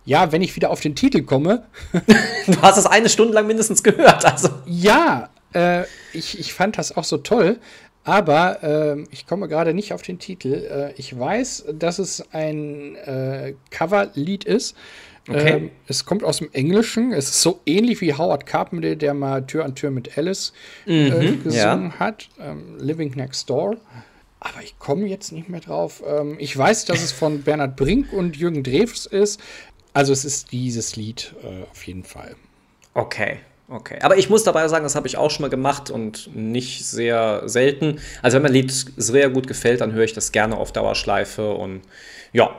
ja, 0.05 0.31
wenn 0.31 0.41
ich 0.41 0.55
wieder 0.55 0.71
auf 0.71 0.81
den 0.81 0.95
Titel 0.95 1.23
komme, 1.23 1.67
Du 2.47 2.63
hast 2.63 2.79
es 2.79 2.87
eine 2.87 3.09
Stunde 3.09 3.35
lang 3.35 3.47
mindestens 3.47 3.83
gehört. 3.83 4.25
Also, 4.25 4.51
Ja, 4.67 5.31
äh, 5.53 5.83
ich, 6.13 6.39
ich 6.39 6.55
fand 6.55 6.79
das 6.79 6.97
auch 6.97 7.05
so 7.05 7.19
toll, 7.19 7.59
aber 8.05 8.63
ähm, 8.63 9.07
ich 9.11 9.27
komme 9.27 9.49
gerade 9.49 9.75
nicht 9.75 9.93
auf 9.93 10.03
den 10.03 10.19
Titel. 10.19 10.55
Äh, 10.55 10.93
ich 10.97 11.19
weiß, 11.19 11.67
dass 11.73 11.99
es 11.99 12.25
ein 12.33 12.97
äh, 12.97 13.55
Coverlied 13.71 14.45
ist. 14.45 14.77
Okay. 15.29 15.53
Ähm, 15.53 15.71
es 15.87 16.07
kommt 16.07 16.25
aus 16.25 16.39
dem 16.39 16.51
Englischen. 16.53 17.13
Es 17.13 17.29
ist 17.29 17.43
so 17.43 17.61
ähnlich 17.67 18.01
wie 18.01 18.15
Howard 18.15 18.47
Carpenter, 18.47 18.97
der 18.97 19.15
mal 19.15 19.47
Tür 19.47 19.65
an 19.65 19.75
Tür 19.75 19.91
mit 19.91 20.17
Alice 20.17 20.53
äh, 20.87 21.37
gesungen 21.37 21.99
hat. 21.99 22.29
Ähm, 22.41 22.79
Living 22.79 23.13
Next 23.15 23.49
Door. 23.51 23.77
Aber 24.41 24.63
ich 24.63 24.79
komme 24.79 25.07
jetzt 25.07 25.33
nicht 25.33 25.51
mehr 25.51 25.61
drauf. 25.61 26.03
Ähm, 26.07 26.37
ich 26.39 26.57
weiß, 26.57 26.87
dass 26.87 27.03
es 27.03 27.13
von 27.13 27.43
Bernhard 27.43 27.77
Brink 27.77 28.13
und 28.13 28.37
Jürgen 28.37 28.63
Drews 28.63 29.05
ist. 29.05 29.41
Also 29.93 30.13
es 30.15 30.25
ist 30.25 30.53
dieses 30.53 30.97
Lied 30.97 31.35
äh, 31.43 31.71
auf 31.71 31.87
jeden 31.87 32.05
Fall. 32.05 32.35
okay, 32.95 33.41
okay. 33.71 33.99
Aber 34.03 34.19
ich 34.19 34.29
muss 34.29 34.45
dabei 34.45 34.69
sagen, 34.69 34.85
das 34.85 34.95
habe 34.95 35.07
ich 35.07 35.17
auch 35.17 35.31
schon 35.31 35.43
mal 35.43 35.49
gemacht 35.49 35.91
und 35.91 36.35
nicht 36.35 36.85
sehr 36.85 37.43
selten. 37.47 38.01
Also, 38.23 38.37
wenn 38.37 38.43
mir 38.43 38.49
ein 38.49 38.55
Lied 38.55 38.73
sehr 38.73 39.31
gut 39.31 39.47
gefällt, 39.47 39.81
dann 39.81 39.93
höre 39.93 40.05
ich 40.05 40.13
das 40.13 40.33
gerne 40.33 40.57
auf 40.57 40.73
Dauerschleife 40.73 41.53
und 41.55 41.83
ja, 42.33 42.55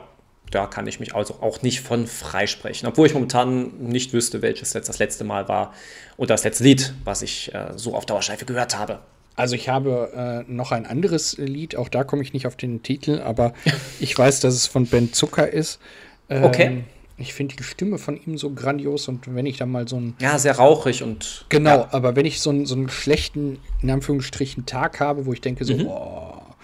da 0.50 0.66
kann 0.66 0.86
ich 0.86 1.00
mich 1.00 1.14
also 1.14 1.38
auch 1.40 1.62
nicht 1.62 1.80
von 1.80 2.06
freisprechen. 2.06 2.86
Obwohl 2.86 3.06
ich 3.06 3.14
momentan 3.14 3.78
nicht 3.78 4.12
wüsste, 4.12 4.42
welches 4.42 4.72
jetzt 4.74 4.88
das 4.88 4.98
letzte 4.98 5.24
Mal 5.24 5.48
war 5.48 5.72
oder 6.16 6.34
das 6.34 6.44
letzte 6.44 6.64
Lied, 6.64 6.92
was 7.04 7.22
ich 7.22 7.54
äh, 7.54 7.72
so 7.76 7.94
auf 7.94 8.06
Dauerschleife 8.06 8.44
gehört 8.44 8.78
habe. 8.78 9.00
Also 9.34 9.54
ich 9.54 9.70
habe 9.70 10.44
äh, 10.46 10.52
noch 10.52 10.72
ein 10.72 10.84
anderes 10.84 11.38
Lied, 11.38 11.76
auch 11.76 11.88
da 11.88 12.04
komme 12.04 12.22
ich 12.22 12.34
nicht 12.34 12.46
auf 12.46 12.56
den 12.56 12.82
Titel, 12.82 13.20
aber 13.20 13.54
ich 14.00 14.16
weiß, 14.16 14.40
dass 14.40 14.54
es 14.54 14.66
von 14.66 14.86
Ben 14.86 15.12
Zucker 15.12 15.50
ist. 15.50 15.80
Ähm, 16.28 16.44
okay. 16.44 16.84
Ich 17.22 17.34
finde 17.34 17.54
die 17.54 17.62
Stimme 17.62 17.98
von 17.98 18.20
ihm 18.20 18.36
so 18.36 18.50
grandios 18.50 19.06
und 19.06 19.32
wenn 19.32 19.46
ich 19.46 19.56
dann 19.56 19.70
mal 19.70 19.86
so 19.86 19.96
ein. 19.96 20.14
Ja, 20.18 20.38
sehr 20.38 20.56
rauchig 20.56 21.02
und. 21.04 21.46
Genau, 21.48 21.78
ja. 21.78 21.88
aber 21.92 22.16
wenn 22.16 22.26
ich 22.26 22.40
so, 22.40 22.50
ein, 22.50 22.66
so 22.66 22.74
einen 22.74 22.88
schlechten, 22.88 23.60
in 23.80 23.90
Anführungsstrichen, 23.90 24.66
Tag 24.66 24.98
habe, 24.98 25.24
wo 25.24 25.32
ich 25.32 25.40
denke 25.40 25.64
so, 25.64 25.74
mhm. 25.74 25.84
boah, 25.84 26.56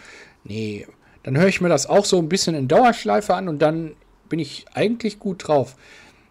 nee, 0.42 0.86
dann 1.22 1.38
höre 1.38 1.46
ich 1.46 1.60
mir 1.60 1.68
das 1.68 1.86
auch 1.86 2.04
so 2.04 2.18
ein 2.18 2.28
bisschen 2.28 2.56
in 2.56 2.66
Dauerschleife 2.66 3.34
an 3.34 3.48
und 3.48 3.60
dann 3.60 3.94
bin 4.28 4.40
ich 4.40 4.66
eigentlich 4.74 5.20
gut 5.20 5.46
drauf. 5.46 5.76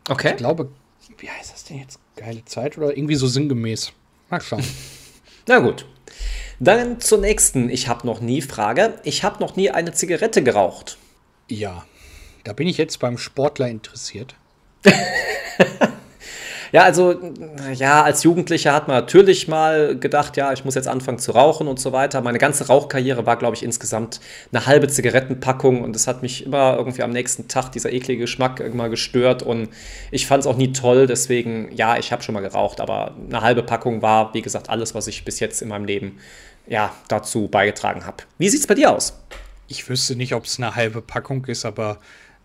Okay. 0.10 0.32
Ich 0.32 0.38
glaube, 0.38 0.70
wie 1.18 1.30
heißt 1.30 1.54
das 1.54 1.64
denn 1.64 1.80
jetzt? 1.80 2.00
Geile 2.18 2.44
Zeit 2.44 2.78
oder 2.78 2.96
irgendwie 2.98 3.16
so 3.16 3.28
sinngemäß. 3.28 3.94
Mal 4.30 4.42
schauen. 4.42 4.64
Na 5.48 5.60
gut. 5.60 5.86
Dann 6.60 7.00
zur 7.00 7.20
nächsten. 7.20 7.70
Ich 7.70 7.88
habe 7.88 8.06
noch 8.06 8.20
nie 8.20 8.42
Frage. 8.42 9.00
Ich 9.04 9.24
habe 9.24 9.40
noch 9.40 9.56
nie 9.56 9.70
eine 9.70 9.94
Zigarette 9.94 10.44
geraucht. 10.44 10.98
Ja, 11.50 11.86
da 12.48 12.54
bin 12.54 12.68
ich 12.68 12.78
jetzt 12.78 13.00
beim 13.00 13.18
Sportler 13.18 13.68
interessiert. 13.68 14.36
Ja, 16.74 16.84
also, 16.84 17.16
ja, 17.76 18.04
als 18.04 18.24
Jugendlicher 18.24 18.74
hat 18.74 18.90
man 18.90 18.98
natürlich 18.98 19.48
mal 19.48 19.98
gedacht, 19.98 20.36
ja, 20.36 20.52
ich 20.52 20.66
muss 20.66 20.76
jetzt 20.76 20.90
anfangen 20.90 21.18
zu 21.18 21.32
rauchen 21.32 21.66
und 21.66 21.80
so 21.80 21.94
weiter. 21.94 22.20
Meine 22.20 22.40
ganze 22.40 22.68
Rauchkarriere 22.68 23.26
war, 23.26 23.38
glaube 23.38 23.56
ich, 23.56 23.64
insgesamt 23.64 24.20
eine 24.52 24.66
halbe 24.66 24.90
Zigarettenpackung 24.90 25.82
und 25.82 25.94
das 25.94 26.08
hat 26.08 26.22
mich 26.22 26.46
immer 26.46 26.76
irgendwie 26.78 27.04
am 27.04 27.12
nächsten 27.12 27.48
Tag, 27.48 27.72
dieser 27.72 27.94
eklige 27.94 28.24
Geschmack, 28.24 28.60
immer 28.60 28.90
gestört 28.90 29.44
und 29.44 29.70
ich 30.12 30.28
fand 30.28 30.42
es 30.42 30.48
auch 30.48 30.58
nie 30.58 30.74
toll. 30.74 31.08
Deswegen, 31.08 31.70
ja, 31.74 31.98
ich 31.98 32.12
habe 32.12 32.22
schon 32.22 32.34
mal 32.34 32.42
geraucht, 32.42 32.82
aber 32.82 33.16
eine 33.30 33.42
halbe 33.42 33.64
Packung 33.64 34.02
war, 34.02 34.34
wie 34.34 34.42
gesagt, 34.42 34.70
alles, 34.70 34.94
was 34.94 35.08
ich 35.08 35.24
bis 35.24 35.40
jetzt 35.40 35.62
in 35.62 35.70
meinem 35.70 35.86
Leben 35.86 36.20
ja, 36.68 36.94
dazu 37.08 37.48
beigetragen 37.48 38.06
habe. 38.06 38.18
Wie 38.40 38.50
sieht 38.50 38.60
es 38.60 38.68
bei 38.68 38.76
dir 38.76 38.92
aus? 38.92 39.18
Ich 39.70 39.88
wüsste 39.90 40.16
nicht, 40.16 40.34
ob 40.34 40.46
es 40.46 40.60
eine 40.60 40.76
halbe 40.76 41.02
Packung 41.02 41.46
ist, 41.46 41.66
aber 41.66 42.00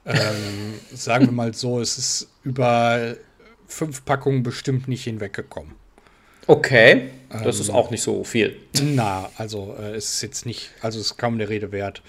ähm, 0.04 0.74
sagen 0.92 1.26
wir 1.26 1.32
mal 1.32 1.54
so, 1.54 1.80
es 1.80 1.98
ist 1.98 2.28
über 2.44 3.16
fünf 3.66 4.04
Packungen 4.04 4.42
bestimmt 4.42 4.88
nicht 4.88 5.04
hinweggekommen. 5.04 5.72
Okay, 6.46 7.10
das 7.30 7.56
ähm, 7.56 7.62
ist 7.62 7.70
auch 7.70 7.90
nicht 7.90 8.02
so 8.02 8.24
viel. 8.24 8.56
Na, 8.82 9.30
also 9.38 9.76
äh, 9.78 9.94
es 9.94 10.14
ist 10.14 10.22
jetzt 10.22 10.46
nicht, 10.46 10.70
also 10.80 10.98
es 10.98 11.06
ist 11.06 11.16
kaum 11.16 11.38
der 11.38 11.48
Rede 11.48 11.72
wert. 11.72 12.02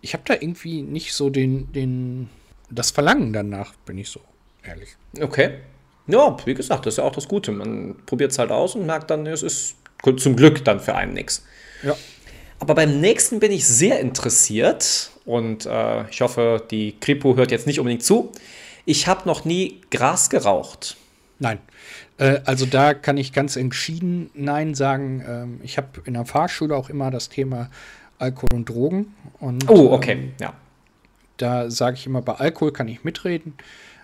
Ich 0.00 0.14
habe 0.14 0.24
da 0.26 0.34
irgendwie 0.34 0.82
nicht 0.82 1.12
so 1.14 1.30
den, 1.30 1.72
den, 1.72 2.28
das 2.70 2.90
Verlangen 2.90 3.32
danach, 3.32 3.74
bin 3.86 3.98
ich 3.98 4.08
so 4.08 4.20
ehrlich. 4.64 4.90
Okay. 5.20 5.58
Ja, 6.06 6.36
wie 6.44 6.54
gesagt, 6.54 6.86
das 6.86 6.94
ist 6.94 6.98
ja 6.98 7.04
auch 7.04 7.12
das 7.12 7.28
Gute. 7.28 7.52
Man 7.52 7.96
probiert 8.06 8.32
es 8.32 8.38
halt 8.38 8.50
aus 8.50 8.74
und 8.74 8.86
merkt 8.86 9.10
dann, 9.10 9.26
es 9.26 9.42
ist 9.42 9.76
zum 10.16 10.36
Glück 10.36 10.64
dann 10.64 10.80
für 10.80 10.94
einen 10.94 11.14
nichts. 11.14 11.44
Ja. 11.82 11.96
Aber 12.60 12.74
beim 12.74 13.00
nächsten 13.00 13.40
bin 13.40 13.52
ich 13.52 13.66
sehr 13.66 14.00
interessiert 14.00 15.10
und 15.28 15.66
äh, 15.66 16.08
ich 16.08 16.22
hoffe, 16.22 16.64
die 16.70 16.98
Kripo 16.98 17.36
hört 17.36 17.50
jetzt 17.50 17.66
nicht 17.66 17.78
unbedingt 17.78 18.02
zu. 18.02 18.32
Ich 18.86 19.06
habe 19.06 19.28
noch 19.28 19.44
nie 19.44 19.82
Gras 19.90 20.30
geraucht. 20.30 20.96
Nein. 21.38 21.58
Äh, 22.16 22.40
also 22.46 22.64
da 22.64 22.94
kann 22.94 23.18
ich 23.18 23.34
ganz 23.34 23.56
entschieden 23.56 24.30
Nein 24.32 24.74
sagen. 24.74 25.22
Ähm, 25.28 25.60
ich 25.62 25.76
habe 25.76 25.88
in 26.06 26.14
der 26.14 26.24
Fahrschule 26.24 26.74
auch 26.74 26.88
immer 26.88 27.10
das 27.10 27.28
Thema 27.28 27.68
Alkohol 28.18 28.48
und 28.54 28.70
Drogen. 28.70 29.14
Und, 29.38 29.68
oh, 29.68 29.92
okay, 29.92 30.12
ähm, 30.12 30.32
ja. 30.40 30.54
Da 31.36 31.70
sage 31.70 31.96
ich 31.96 32.06
immer, 32.06 32.22
bei 32.22 32.36
Alkohol 32.36 32.72
kann 32.72 32.88
ich 32.88 33.04
mitreden. 33.04 33.52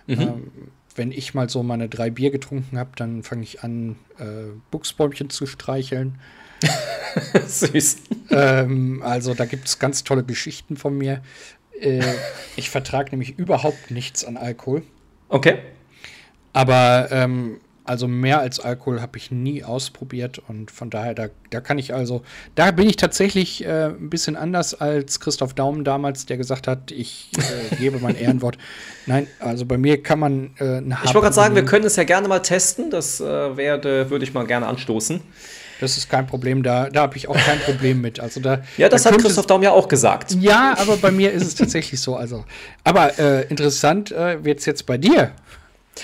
Mhm. 0.05 0.21
Ähm, 0.21 0.51
wenn 0.95 1.11
ich 1.11 1.33
mal 1.33 1.49
so 1.49 1.63
meine 1.63 1.89
drei 1.89 2.11
Bier 2.11 2.29
getrunken 2.29 2.77
habe, 2.77 2.91
dann 2.97 3.23
fange 3.23 3.41
ich 3.41 3.63
an, 3.63 3.95
äh, 4.19 4.53
Buchsbäumchen 4.69 5.31
zu 5.31 5.47
streicheln. 5.47 6.19
Süß. 7.47 7.97
Ähm, 8.31 9.01
also 9.03 9.33
da 9.33 9.45
gibt 9.45 9.67
es 9.67 9.79
ganz 9.79 10.03
tolle 10.03 10.23
Geschichten 10.23 10.77
von 10.77 10.97
mir. 10.97 11.21
Äh, 11.79 12.01
ich 12.55 12.69
vertrage 12.69 13.11
nämlich 13.11 13.37
überhaupt 13.37 13.91
nichts 13.91 14.25
an 14.25 14.37
Alkohol. 14.37 14.83
Okay. 15.29 15.59
Aber 16.53 17.09
ähm, 17.11 17.59
also 17.85 18.07
mehr 18.07 18.39
als 18.39 18.59
Alkohol 18.59 19.01
habe 19.01 19.17
ich 19.17 19.29
nie 19.29 19.63
ausprobiert 19.63 20.41
und 20.47 20.71
von 20.71 20.89
daher, 20.89 21.13
da, 21.13 21.27
da 21.51 21.61
kann 21.61 21.77
ich 21.77 21.93
also, 21.93 22.23
da 22.55 22.71
bin 22.71 22.89
ich 22.89 22.95
tatsächlich 22.95 23.63
äh, 23.63 23.89
ein 23.89 24.09
bisschen 24.09 24.35
anders 24.35 24.73
als 24.73 25.19
Christoph 25.19 25.53
Daumen 25.53 25.83
damals, 25.83 26.25
der 26.25 26.37
gesagt 26.37 26.67
hat, 26.67 26.91
ich 26.91 27.29
äh, 27.37 27.75
gebe 27.75 27.99
mein 27.99 28.15
Ehrenwort. 28.15 28.57
Nein, 29.05 29.27
also 29.39 29.65
bei 29.65 29.77
mir 29.77 30.01
kann 30.01 30.19
man 30.19 30.55
äh, 30.59 30.79
Ich 30.79 31.13
wollte 31.13 31.19
gerade 31.19 31.33
sagen, 31.33 31.55
wir 31.55 31.65
können 31.65 31.85
es 31.85 31.95
ja 31.95 32.05
gerne 32.05 32.27
mal 32.27 32.39
testen, 32.39 32.89
das 32.89 33.21
äh, 33.21 33.55
werde, 33.55 34.09
würde 34.09 34.25
ich 34.25 34.33
mal 34.33 34.47
gerne 34.47 34.65
anstoßen. 34.65 35.21
Das 35.81 35.97
ist 35.97 36.09
kein 36.09 36.25
Problem, 36.25 36.63
da, 36.63 36.89
da 36.89 37.01
habe 37.01 37.17
ich 37.17 37.27
auch 37.27 37.37
kein 37.37 37.59
Problem 37.59 38.01
mit. 38.01 38.19
Also 38.19 38.39
da, 38.39 38.61
ja, 38.77 38.89
das 38.89 39.03
da 39.03 39.11
hat 39.11 39.19
Christoph 39.19 39.47
Daum 39.47 39.63
ja 39.63 39.71
auch 39.71 39.87
gesagt. 39.87 40.35
Ja, 40.39 40.75
aber 40.77 40.97
bei 40.97 41.11
mir 41.11 41.31
ist 41.31 41.45
es 41.45 41.55
tatsächlich 41.55 42.01
so. 42.01 42.15
Also. 42.15 42.45
Aber 42.83 43.17
äh, 43.19 43.47
interessant 43.47 44.11
äh, 44.11 44.43
wird 44.43 44.59
es 44.59 44.65
jetzt 44.65 44.85
bei 44.85 44.97
dir. 44.97 45.31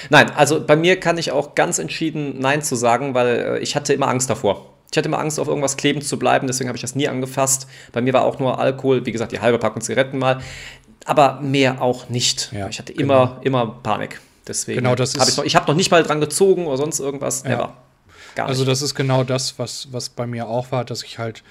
Nein, 0.09 0.31
also 0.31 0.65
bei 0.65 0.75
mir 0.75 0.99
kann 0.99 1.17
ich 1.17 1.31
auch 1.31 1.55
ganz 1.55 1.79
entschieden 1.79 2.39
Nein 2.39 2.61
zu 2.61 2.75
sagen, 2.75 3.13
weil 3.13 3.27
äh, 3.27 3.59
ich 3.59 3.75
hatte 3.75 3.93
immer 3.93 4.07
Angst 4.07 4.29
davor. 4.29 4.67
Ich 4.91 4.97
hatte 4.97 5.07
immer 5.07 5.19
Angst, 5.19 5.39
auf 5.39 5.47
irgendwas 5.47 5.77
kleben 5.77 6.01
zu 6.01 6.19
bleiben, 6.19 6.47
deswegen 6.47 6.67
habe 6.67 6.75
ich 6.75 6.81
das 6.81 6.95
nie 6.95 7.07
angefasst. 7.07 7.67
Bei 7.93 8.01
mir 8.01 8.11
war 8.13 8.23
auch 8.23 8.39
nur 8.39 8.59
Alkohol, 8.59 9.05
wie 9.05 9.11
gesagt, 9.13 9.31
die 9.31 9.39
halbe 9.39 9.57
Packung 9.57 9.81
Zigaretten 9.81 10.17
mal, 10.17 10.41
aber 11.05 11.39
mehr 11.41 11.81
auch 11.81 12.09
nicht. 12.09 12.51
Ja, 12.51 12.67
ich 12.67 12.77
hatte 12.77 12.93
genau. 12.93 13.23
immer, 13.23 13.39
immer 13.43 13.79
Panik. 13.83 14.19
Deswegen 14.47 14.79
genau, 14.79 14.95
das 14.95 15.15
hab 15.17 15.29
ich, 15.29 15.37
noch, 15.37 15.45
ich 15.45 15.55
habe 15.55 15.67
noch 15.67 15.77
nicht 15.77 15.91
mal 15.91 16.03
dran 16.03 16.19
gezogen 16.19 16.67
oder 16.67 16.77
sonst 16.77 16.99
irgendwas. 16.99 17.43
Ja. 17.43 17.49
Never. 17.49 17.73
Gar 18.35 18.47
also 18.47 18.65
das 18.65 18.81
ist 18.81 18.95
genau 18.95 19.23
das, 19.23 19.59
was, 19.59 19.89
was 19.91 20.09
bei 20.09 20.25
mir 20.25 20.47
auch 20.47 20.71
war, 20.71 20.85
dass 20.85 21.03
ich 21.03 21.19
halt 21.19 21.43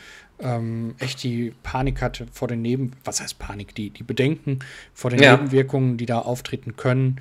ähm, 0.42 0.94
echt 0.98 1.22
die 1.22 1.52
Panik 1.62 2.00
hatte 2.00 2.26
vor 2.32 2.48
den 2.48 2.62
Neben, 2.62 2.92
was 3.04 3.20
heißt 3.20 3.38
Panik, 3.38 3.74
die, 3.74 3.90
die 3.90 4.02
Bedenken 4.02 4.60
vor 4.94 5.10
den 5.10 5.22
ja. 5.22 5.36
Nebenwirkungen, 5.36 5.96
die 5.96 6.06
da 6.06 6.20
auftreten 6.20 6.76
können. 6.76 7.20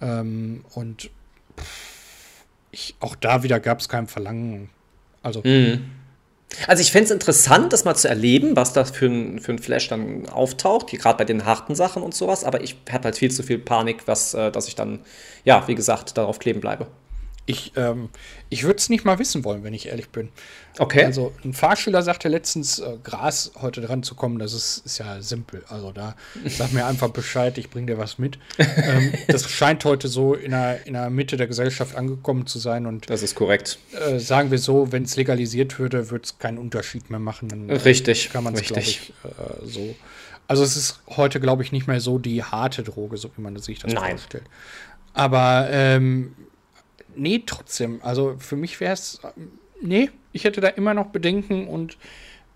Ähm, 0.00 0.64
und 0.74 1.10
ich, 2.70 2.94
auch 3.00 3.16
da 3.16 3.42
wieder 3.42 3.60
gab 3.60 3.80
es 3.80 3.88
kein 3.88 4.06
Verlangen. 4.06 4.70
Also. 5.22 5.42
Mhm. 5.44 5.90
Also 6.66 6.82
ich 6.82 6.90
fände 6.90 7.04
es 7.04 7.10
interessant, 7.12 7.72
das 7.72 7.84
mal 7.84 7.94
zu 7.94 8.08
erleben, 8.08 8.56
was 8.56 8.72
da 8.72 8.84
für 8.84 9.06
ein, 9.06 9.38
für 9.38 9.52
ein 9.52 9.60
Flash 9.60 9.86
dann 9.86 10.28
auftaucht, 10.28 10.88
gerade 10.88 11.16
bei 11.16 11.24
den 11.24 11.44
harten 11.44 11.76
Sachen 11.76 12.02
und 12.02 12.12
sowas, 12.12 12.42
aber 12.42 12.60
ich 12.60 12.76
habe 12.90 13.04
halt 13.04 13.16
viel 13.16 13.30
zu 13.30 13.44
viel 13.44 13.60
Panik, 13.60 14.08
was, 14.08 14.34
äh, 14.34 14.50
dass 14.50 14.66
ich 14.66 14.74
dann, 14.74 14.98
ja, 15.44 15.68
wie 15.68 15.76
gesagt, 15.76 16.18
darauf 16.18 16.40
kleben 16.40 16.60
bleibe. 16.60 16.88
Ich, 17.50 17.72
ähm, 17.76 18.08
ich 18.48 18.62
würde 18.62 18.76
es 18.76 18.88
nicht 18.88 19.04
mal 19.04 19.18
wissen 19.18 19.44
wollen, 19.44 19.64
wenn 19.64 19.74
ich 19.74 19.88
ehrlich 19.88 20.10
bin. 20.10 20.28
Okay. 20.78 21.04
Also 21.04 21.32
ein 21.44 21.52
Fahrschüler 21.52 22.02
sagte 22.02 22.28
letztens, 22.28 22.78
äh, 22.78 22.96
Gras 23.02 23.50
heute 23.60 23.80
dran 23.80 24.04
zu 24.04 24.14
kommen, 24.14 24.38
das 24.38 24.52
ist, 24.52 24.86
ist 24.86 24.98
ja 24.98 25.20
simpel. 25.20 25.64
Also 25.68 25.90
da 25.90 26.14
sag 26.46 26.72
mir 26.72 26.86
einfach 26.86 27.10
Bescheid, 27.10 27.58
ich 27.58 27.70
bring 27.70 27.86
dir 27.86 27.98
was 27.98 28.18
mit. 28.18 28.38
ähm, 28.58 29.12
das 29.26 29.50
scheint 29.50 29.84
heute 29.84 30.06
so 30.06 30.34
in 30.34 30.52
der, 30.52 30.86
in 30.86 30.94
der 30.94 31.10
Mitte 31.10 31.36
der 31.36 31.48
Gesellschaft 31.48 31.96
angekommen 31.96 32.46
zu 32.46 32.58
sein. 32.60 32.86
Und, 32.86 33.10
das 33.10 33.22
ist 33.22 33.34
korrekt. 33.34 33.78
Äh, 33.92 34.20
sagen 34.20 34.50
wir 34.50 34.58
so, 34.58 34.92
wenn 34.92 35.02
es 35.02 35.16
legalisiert 35.16 35.78
würde, 35.78 36.10
würde 36.10 36.24
es 36.24 36.38
keinen 36.38 36.58
Unterschied 36.58 37.10
mehr 37.10 37.20
machen. 37.20 37.48
Dann, 37.48 37.68
äh, 37.68 37.74
richtig. 37.74 38.30
Kann 38.32 38.44
man 38.44 38.54
es, 38.54 38.62
glaube 38.62 38.82
ich, 38.82 39.12
äh, 39.24 39.66
so. 39.66 39.94
Also 40.46 40.62
es 40.62 40.76
ist 40.76 41.00
heute, 41.08 41.40
glaube 41.40 41.62
ich, 41.62 41.72
nicht 41.72 41.86
mehr 41.86 42.00
so 42.00 42.18
die 42.18 42.42
harte 42.42 42.82
Droge, 42.82 43.16
so 43.16 43.30
wie 43.36 43.42
man 43.42 43.56
sich 43.58 43.80
das 43.80 43.92
Nein. 43.92 44.18
vorstellt. 44.18 44.44
Aber 45.14 45.68
ähm, 45.70 46.34
nee, 47.20 47.42
trotzdem. 47.44 48.00
Also 48.02 48.36
für 48.38 48.56
mich 48.56 48.80
wäre 48.80 48.94
es, 48.94 49.20
nee, 49.80 50.10
ich 50.32 50.44
hätte 50.44 50.60
da 50.60 50.68
immer 50.68 50.94
noch 50.94 51.06
Bedenken 51.06 51.68
und 51.68 51.96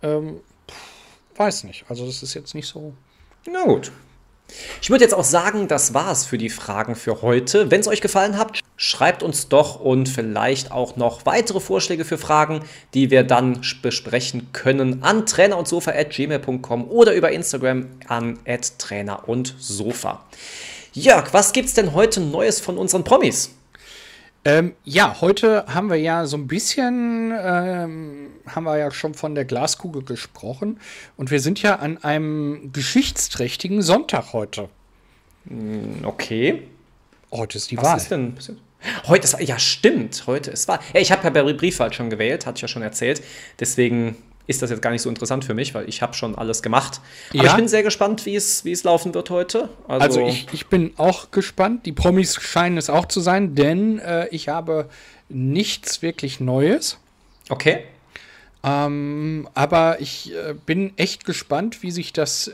ähm, 0.02 0.40
weiß 1.36 1.64
nicht. 1.64 1.84
Also 1.88 2.06
das 2.06 2.22
ist 2.22 2.34
jetzt 2.34 2.54
nicht 2.54 2.66
so. 2.66 2.94
Na 3.46 3.64
gut. 3.64 3.92
Ich 4.82 4.90
würde 4.90 5.02
jetzt 5.02 5.14
auch 5.14 5.24
sagen, 5.24 5.68
das 5.68 5.94
war 5.94 6.12
es 6.12 6.26
für 6.26 6.36
die 6.36 6.50
Fragen 6.50 6.96
für 6.96 7.22
heute. 7.22 7.70
Wenn 7.70 7.80
es 7.80 7.88
euch 7.88 8.02
gefallen 8.02 8.36
hat, 8.36 8.60
schreibt 8.76 9.22
uns 9.22 9.48
doch 9.48 9.80
und 9.80 10.08
vielleicht 10.08 10.70
auch 10.70 10.96
noch 10.96 11.24
weitere 11.24 11.60
Vorschläge 11.60 12.04
für 12.04 12.18
Fragen, 12.18 12.60
die 12.92 13.10
wir 13.10 13.24
dann 13.24 13.62
besprechen 13.80 14.48
können 14.52 15.02
an 15.02 15.24
trainer 15.24 15.56
und 15.56 15.66
sofa 15.66 15.92
at 15.92 16.10
gmail.com 16.10 16.90
oder 16.90 17.14
über 17.14 17.32
Instagram 17.32 17.88
an 18.06 18.38
trainer 18.78 19.28
und 19.28 19.54
sofa. 19.58 20.24
Jörg, 20.92 21.32
was 21.32 21.52
gibt's 21.52 21.74
denn 21.74 21.94
heute 21.94 22.20
Neues 22.20 22.60
von 22.60 22.76
unseren 22.76 23.02
Promis? 23.02 23.50
Ähm, 24.46 24.74
ja, 24.84 25.20
heute 25.22 25.64
haben 25.66 25.88
wir 25.88 25.96
ja 25.96 26.26
so 26.26 26.36
ein 26.36 26.46
bisschen, 26.46 27.32
ähm, 27.34 28.30
haben 28.46 28.64
wir 28.64 28.76
ja 28.76 28.90
schon 28.90 29.14
von 29.14 29.34
der 29.34 29.46
Glaskugel 29.46 30.02
gesprochen. 30.04 30.80
Und 31.16 31.30
wir 31.30 31.40
sind 31.40 31.62
ja 31.62 31.76
an 31.76 32.02
einem 32.04 32.70
geschichtsträchtigen 32.72 33.80
Sonntag 33.80 34.34
heute. 34.34 34.68
Hm, 35.48 36.04
okay. 36.04 36.62
Heute 37.32 37.56
ist 37.56 37.70
die 37.70 37.78
Was 37.78 37.84
Wahl. 37.84 37.96
ist 37.96 38.10
denn? 38.10 38.34
Heute 39.06 39.24
ist, 39.24 39.40
ja, 39.40 39.58
stimmt. 39.58 40.24
Heute 40.26 40.50
ist 40.50 40.68
Wahl. 40.68 40.80
Ja, 40.92 41.00
ich 41.00 41.10
habe 41.10 41.24
ja 41.24 41.30
bei 41.30 41.52
Briefwahl 41.54 41.92
schon 41.92 42.10
gewählt, 42.10 42.44
hatte 42.44 42.56
ich 42.56 42.62
ja 42.62 42.68
schon 42.68 42.82
erzählt. 42.82 43.22
Deswegen 43.58 44.16
ist 44.46 44.62
das 44.62 44.70
jetzt 44.70 44.82
gar 44.82 44.90
nicht 44.90 45.02
so 45.02 45.08
interessant 45.08 45.44
für 45.44 45.54
mich, 45.54 45.74
weil 45.74 45.88
ich 45.88 46.02
habe 46.02 46.14
schon 46.14 46.34
alles 46.34 46.62
gemacht. 46.62 47.00
Aber 47.30 47.44
ja. 47.44 47.50
ich 47.50 47.56
bin 47.56 47.68
sehr 47.68 47.82
gespannt, 47.82 48.26
wie 48.26 48.36
es, 48.36 48.64
wie 48.64 48.72
es 48.72 48.84
laufen 48.84 49.14
wird 49.14 49.30
heute. 49.30 49.70
Also, 49.88 50.04
also 50.04 50.26
ich, 50.26 50.46
ich 50.52 50.66
bin 50.66 50.92
auch 50.96 51.30
gespannt. 51.30 51.86
Die 51.86 51.92
Promis 51.92 52.34
scheinen 52.34 52.76
es 52.76 52.90
auch 52.90 53.06
zu 53.06 53.20
sein, 53.20 53.54
denn 53.54 53.98
äh, 54.00 54.28
ich 54.28 54.48
habe 54.48 54.88
nichts 55.28 56.02
wirklich 56.02 56.40
Neues. 56.40 56.98
Okay. 57.48 57.84
Ähm, 58.62 59.48
aber 59.54 60.00
ich 60.00 60.32
äh, 60.32 60.54
bin 60.54 60.92
echt 60.96 61.24
gespannt, 61.24 61.82
wie 61.82 61.90
sich 61.90 62.12
das, 62.12 62.50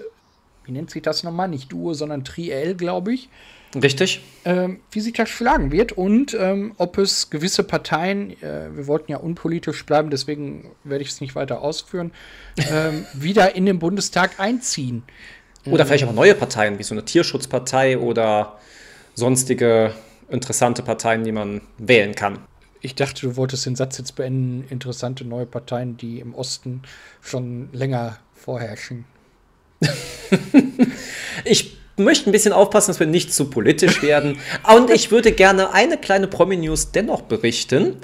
wie 0.71 0.75
nennt 0.75 0.91
sich 0.91 1.03
das 1.03 1.25
nochmal? 1.25 1.49
Nicht 1.49 1.73
Duo, 1.73 1.95
sondern 1.95 2.25
Triel, 2.25 2.77
glaube 2.77 3.13
ich. 3.13 3.29
Richtig. 3.75 4.23
Ähm, 4.45 4.79
wie 4.93 5.01
sich 5.01 5.13
das 5.15 5.29
schlagen 5.29 5.73
wird 5.73 5.93
und 5.93 6.37
ähm, 6.39 6.75
ob 6.79 6.97
es 6.97 7.29
gewisse 7.31 7.65
Parteien, 7.65 8.41
äh, 8.41 8.69
wir 8.75 8.87
wollten 8.87 9.11
ja 9.11 9.19
unpolitisch 9.19 9.85
bleiben, 9.85 10.11
deswegen 10.11 10.71
werde 10.85 11.03
ich 11.03 11.11
es 11.11 11.21
nicht 11.21 11.35
weiter 11.35 11.61
ausführen, 11.61 12.13
ähm, 12.71 13.05
wieder 13.15 13.57
in 13.57 13.67
den 13.67 13.81
Bundestag 13.81 14.39
einziehen. 14.39 15.03
Oder 15.67 15.87
vielleicht 15.87 16.05
auch 16.05 16.13
neue 16.13 16.37
Parteien, 16.37 16.79
wie 16.79 16.85
so 16.85 16.95
eine 16.95 17.05
Tierschutzpartei 17.05 17.99
oder 17.99 18.59
sonstige 19.15 19.93
interessante 20.29 20.83
Parteien, 20.83 21.25
die 21.25 21.33
man 21.33 21.63
wählen 21.79 22.15
kann. 22.15 22.39
Ich 22.81 22.95
dachte, 22.95 23.23
du 23.23 23.37
wolltest 23.37 23.67
den 23.67 23.77
Satz 23.77 23.99
jetzt 23.99 24.15
beenden. 24.15 24.65
Interessante 24.71 25.25
neue 25.25 25.47
Parteien, 25.47 25.97
die 25.97 26.21
im 26.21 26.35
Osten 26.35 26.83
schon 27.21 27.69
länger 27.73 28.19
vorherrschen. 28.35 29.05
ich 31.45 31.77
möchte 31.97 32.31
ein 32.31 32.33
bisschen 32.33 32.53
aufpassen, 32.53 32.91
dass 32.91 33.01
wir 33.01 33.07
nicht 33.07 33.33
zu 33.33 33.47
politisch 33.47 34.03
werden. 34.03 34.39
Und 34.75 34.91
ich 34.91 35.11
würde 35.11 35.33
gerne 35.33 35.73
eine 35.73 35.99
kleine 35.99 36.27
Promi-News 36.27 36.93
dennoch 36.93 37.23
berichten. 37.23 37.97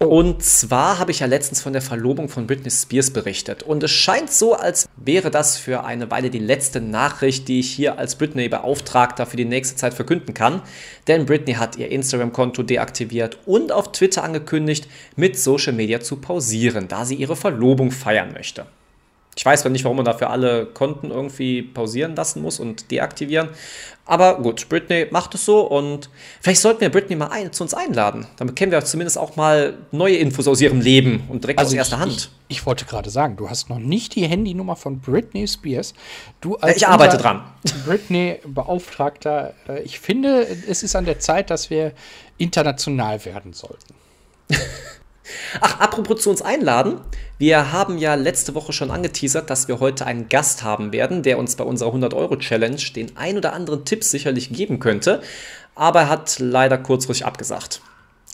Oh. 0.00 0.06
Und 0.06 0.42
zwar 0.42 0.98
habe 0.98 1.10
ich 1.10 1.20
ja 1.20 1.26
letztens 1.26 1.60
von 1.62 1.72
der 1.72 1.82
Verlobung 1.82 2.28
von 2.28 2.46
Britney 2.46 2.70
Spears 2.70 3.10
berichtet. 3.10 3.62
Und 3.62 3.82
es 3.82 3.90
scheint 3.90 4.32
so, 4.32 4.54
als 4.54 4.88
wäre 4.96 5.30
das 5.30 5.58
für 5.58 5.84
eine 5.84 6.10
Weile 6.10 6.30
die 6.30 6.38
letzte 6.38 6.80
Nachricht, 6.80 7.46
die 7.48 7.60
ich 7.60 7.70
hier 7.70 7.98
als 7.98 8.16
Britney-Beauftragter 8.16 9.26
für 9.26 9.36
die 9.36 9.44
nächste 9.44 9.76
Zeit 9.76 9.94
verkünden 9.94 10.34
kann. 10.34 10.62
Denn 11.08 11.26
Britney 11.26 11.54
hat 11.54 11.76
ihr 11.76 11.90
Instagram-Konto 11.90 12.62
deaktiviert 12.62 13.38
und 13.46 13.70
auf 13.70 13.92
Twitter 13.92 14.24
angekündigt, 14.24 14.88
mit 15.16 15.38
Social 15.38 15.72
Media 15.72 16.00
zu 16.00 16.16
pausieren, 16.16 16.88
da 16.88 17.04
sie 17.04 17.14
ihre 17.14 17.36
Verlobung 17.36 17.90
feiern 17.90 18.32
möchte. 18.32 18.66
Ich 19.34 19.46
weiß 19.46 19.62
zwar 19.62 19.72
nicht, 19.72 19.84
warum 19.84 19.96
man 19.96 20.04
dafür 20.04 20.30
alle 20.30 20.66
Konten 20.66 21.10
irgendwie 21.10 21.62
pausieren 21.62 22.14
lassen 22.14 22.42
muss 22.42 22.60
und 22.60 22.90
deaktivieren. 22.90 23.48
Aber 24.04 24.42
gut, 24.42 24.68
Britney 24.68 25.06
macht 25.10 25.34
es 25.34 25.44
so 25.44 25.60
und 25.60 26.10
vielleicht 26.40 26.60
sollten 26.60 26.80
wir 26.80 26.90
Britney 26.90 27.14
mal 27.14 27.28
ein, 27.28 27.52
zu 27.52 27.62
uns 27.62 27.72
einladen. 27.72 28.26
Damit 28.36 28.56
kennen 28.56 28.72
wir 28.72 28.84
zumindest 28.84 29.16
auch 29.16 29.36
mal 29.36 29.78
neue 29.92 30.16
Infos 30.16 30.48
aus 30.48 30.60
ihrem 30.60 30.80
Leben 30.80 31.22
und 31.28 31.44
direkt 31.44 31.60
also 31.60 31.70
aus 31.70 31.74
erster 31.74 32.00
Hand. 32.00 32.30
Ich, 32.48 32.58
ich, 32.58 32.66
wollte 32.66 32.84
gerade 32.84 33.10
sagen, 33.10 33.36
du 33.36 33.48
hast 33.48 33.70
noch 33.70 33.78
nicht 33.78 34.16
die 34.16 34.26
Handynummer 34.26 34.74
von 34.74 35.00
Britney 35.00 35.46
Spears. 35.46 35.94
Du 36.40 36.56
als 36.56 36.78
ich 36.78 36.86
arbeite 36.86 37.16
dran. 37.16 37.44
Britney-Beauftragter, 37.86 39.54
äh, 39.68 39.82
ich 39.82 40.00
finde, 40.00 40.46
es 40.68 40.82
ist 40.82 40.96
an 40.96 41.04
der 41.04 41.20
Zeit, 41.20 41.48
dass 41.48 41.70
wir 41.70 41.92
international 42.38 43.24
werden 43.24 43.52
sollten. 43.52 43.94
Ach, 45.60 45.80
apropos 45.80 46.22
zu 46.22 46.30
uns 46.30 46.42
einladen. 46.42 47.00
Wir 47.38 47.72
haben 47.72 47.98
ja 47.98 48.14
letzte 48.14 48.54
Woche 48.54 48.72
schon 48.72 48.90
angeteasert, 48.90 49.50
dass 49.50 49.68
wir 49.68 49.80
heute 49.80 50.06
einen 50.06 50.28
Gast 50.28 50.62
haben 50.62 50.92
werden, 50.92 51.22
der 51.22 51.38
uns 51.38 51.56
bei 51.56 51.64
unserer 51.64 51.92
100-Euro-Challenge 51.92 52.80
den 52.94 53.16
ein 53.16 53.36
oder 53.36 53.52
anderen 53.52 53.84
Tipp 53.84 54.04
sicherlich 54.04 54.52
geben 54.52 54.78
könnte. 54.78 55.22
Aber 55.74 56.02
er 56.02 56.08
hat 56.08 56.38
leider 56.38 56.78
kurzfristig 56.78 57.26
abgesagt. 57.26 57.80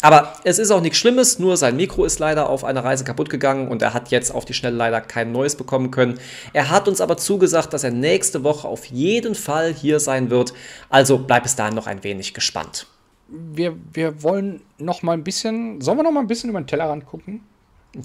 Aber 0.00 0.34
es 0.44 0.60
ist 0.60 0.70
auch 0.70 0.80
nichts 0.80 0.98
Schlimmes, 0.98 1.40
nur 1.40 1.56
sein 1.56 1.74
Mikro 1.74 2.04
ist 2.04 2.20
leider 2.20 2.48
auf 2.48 2.62
einer 2.62 2.84
Reise 2.84 3.02
kaputt 3.02 3.30
gegangen 3.30 3.66
und 3.66 3.82
er 3.82 3.94
hat 3.94 4.10
jetzt 4.10 4.32
auf 4.32 4.44
die 4.44 4.54
Schnelle 4.54 4.76
leider 4.76 5.00
kein 5.00 5.32
neues 5.32 5.56
bekommen 5.56 5.90
können. 5.90 6.20
Er 6.52 6.70
hat 6.70 6.86
uns 6.86 7.00
aber 7.00 7.16
zugesagt, 7.16 7.72
dass 7.72 7.82
er 7.82 7.90
nächste 7.90 8.44
Woche 8.44 8.68
auf 8.68 8.84
jeden 8.84 9.34
Fall 9.34 9.74
hier 9.74 9.98
sein 9.98 10.30
wird. 10.30 10.52
Also 10.88 11.18
bleib 11.18 11.46
es 11.46 11.56
dahin 11.56 11.74
noch 11.74 11.88
ein 11.88 12.04
wenig 12.04 12.32
gespannt 12.32 12.86
wir, 13.28 13.76
wir 13.92 14.22
wollen 14.22 14.62
noch 14.78 15.02
mal 15.02 15.12
ein 15.12 15.24
bisschen, 15.24 15.80
sollen 15.80 15.98
wir 15.98 16.02
noch 16.02 16.12
mal 16.12 16.20
ein 16.20 16.26
bisschen 16.26 16.50
über 16.50 16.60
den 16.60 16.66
Tellerrand 16.66 17.06
gucken? 17.06 17.42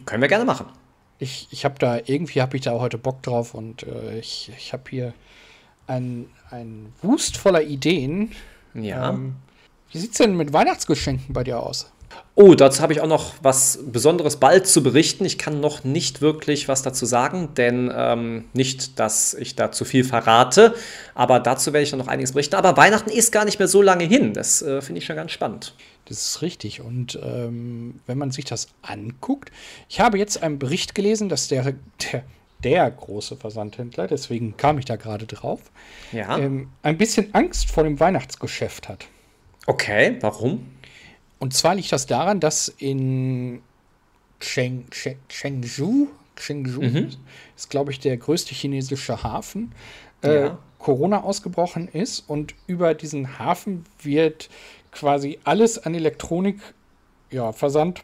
Können 0.06 0.22
wir 0.22 0.30
gerne 0.30 0.46
machen. 0.46 0.68
Ich, 1.20 1.48
ich 1.52 1.66
habe 1.66 1.76
da, 1.80 2.00
irgendwie 2.06 2.42
habe 2.42 2.58
ich 2.58 2.64
da 2.64 2.72
heute 2.80 2.98
Bock 2.98 3.22
drauf 3.24 3.54
und 3.54 3.84
äh, 3.84 4.20
ich, 4.20 4.52
ich 4.58 4.74
habe 4.74 4.84
hier 4.90 5.14
ein, 5.88 6.28
ein 6.50 6.94
Wust 7.02 7.38
voller 7.38 7.64
Ideen. 7.64 8.32
Ja. 8.74 9.12
Ähm, 9.12 9.36
wie 9.92 10.00
sieht 10.00 10.12
es 10.12 10.18
denn 10.18 10.36
mit 10.36 10.52
Weihnachtsgeschenken 10.54 11.34
bei 11.34 11.44
dir 11.44 11.60
aus? 11.60 11.92
Oh, 12.36 12.56
dazu 12.56 12.82
habe 12.82 12.94
ich 12.94 13.02
auch 13.02 13.08
noch 13.08 13.34
was 13.44 13.80
Besonderes 13.86 14.38
bald 14.38 14.66
zu 14.66 14.82
berichten. 14.82 15.24
Ich 15.24 15.38
kann 15.38 15.60
noch 15.60 15.84
nicht 15.84 16.20
wirklich 16.20 16.68
was 16.68 16.82
dazu 16.82 17.06
sagen, 17.06 17.50
denn 17.56 17.94
ähm, 17.96 18.46
nicht, 18.54 19.00
dass 19.00 19.36
ich 19.36 19.56
da 19.56 19.72
zu 19.72 19.86
viel 19.86 20.04
verrate, 20.04 20.74
aber 21.14 21.40
dazu 21.40 21.74
werde 21.74 21.84
ich 21.84 21.92
dann 21.92 22.00
noch 22.00 22.08
einiges 22.08 22.32
berichten. 22.32 22.56
Aber 22.56 22.76
Weihnachten 22.76 23.12
ist 23.12 23.32
gar 23.32 23.46
nicht 23.46 23.60
mehr 23.60 23.68
so 23.68 23.84
lange 23.84 24.06
hin. 24.06 24.34
Das 24.34 24.64
äh, 24.64 24.82
finde 24.82 25.00
ich 25.00 25.06
schon 25.06 25.16
ganz 25.16 25.32
spannend. 25.32 25.76
Das 26.06 26.18
ist 26.26 26.42
richtig. 26.42 26.82
Und 26.82 27.20
ähm, 27.24 28.00
wenn 28.08 28.18
man 28.18 28.32
sich 28.32 28.46
das 28.46 28.70
anguckt, 28.82 29.52
ich 29.88 30.00
habe 30.00 30.18
jetzt 30.18 30.42
einen 30.42 30.58
Bericht 30.58 30.96
gelesen, 30.96 31.30
dass 31.30 31.50
der, 31.50 31.76
der, 32.12 32.24
der 32.64 32.90
große 32.90 33.38
Versandhändler, 33.38 34.08
deswegen 34.08 34.58
kam 34.58 34.80
ich 34.80 34.86
da 34.86 34.96
gerade 34.96 35.28
drauf, 35.28 35.62
ja. 36.12 36.38
ähm, 36.40 36.70
ein 36.82 36.98
bisschen 36.98 37.34
Angst 37.36 37.70
vor 37.70 37.84
dem 37.84 38.00
Weihnachtsgeschäft 38.00 38.90
hat. 38.90 39.06
Okay, 39.68 40.18
warum? 40.22 40.66
Und 41.44 41.54
zwar 41.54 41.76
liegt 41.76 41.92
das 41.92 42.06
daran, 42.06 42.40
dass 42.40 42.70
in 42.70 43.62
Cheng, 44.40 44.90
Cheng, 44.92 45.18
Chengdu, 45.28 46.08
Chengdu 46.38 46.82
mhm. 46.82 47.10
ist, 47.58 47.70
glaube 47.70 47.92
ich, 47.92 48.00
der 48.00 48.16
größte 48.16 48.56
chinesische 48.56 49.24
Hafen, 49.24 49.74
äh, 50.24 50.46
ja. 50.46 50.58
Corona 50.80 51.22
ausgebrochen 51.22 51.90
ist 51.90 52.22
und 52.30 52.56
über 52.66 52.94
diesen 52.94 53.40
Hafen 53.40 53.84
wird 54.02 54.50
quasi 54.94 55.38
alles 55.44 55.78
an 55.78 55.96
Elektronik 55.96 56.62
ja, 57.30 57.52
versandt, 57.52 58.04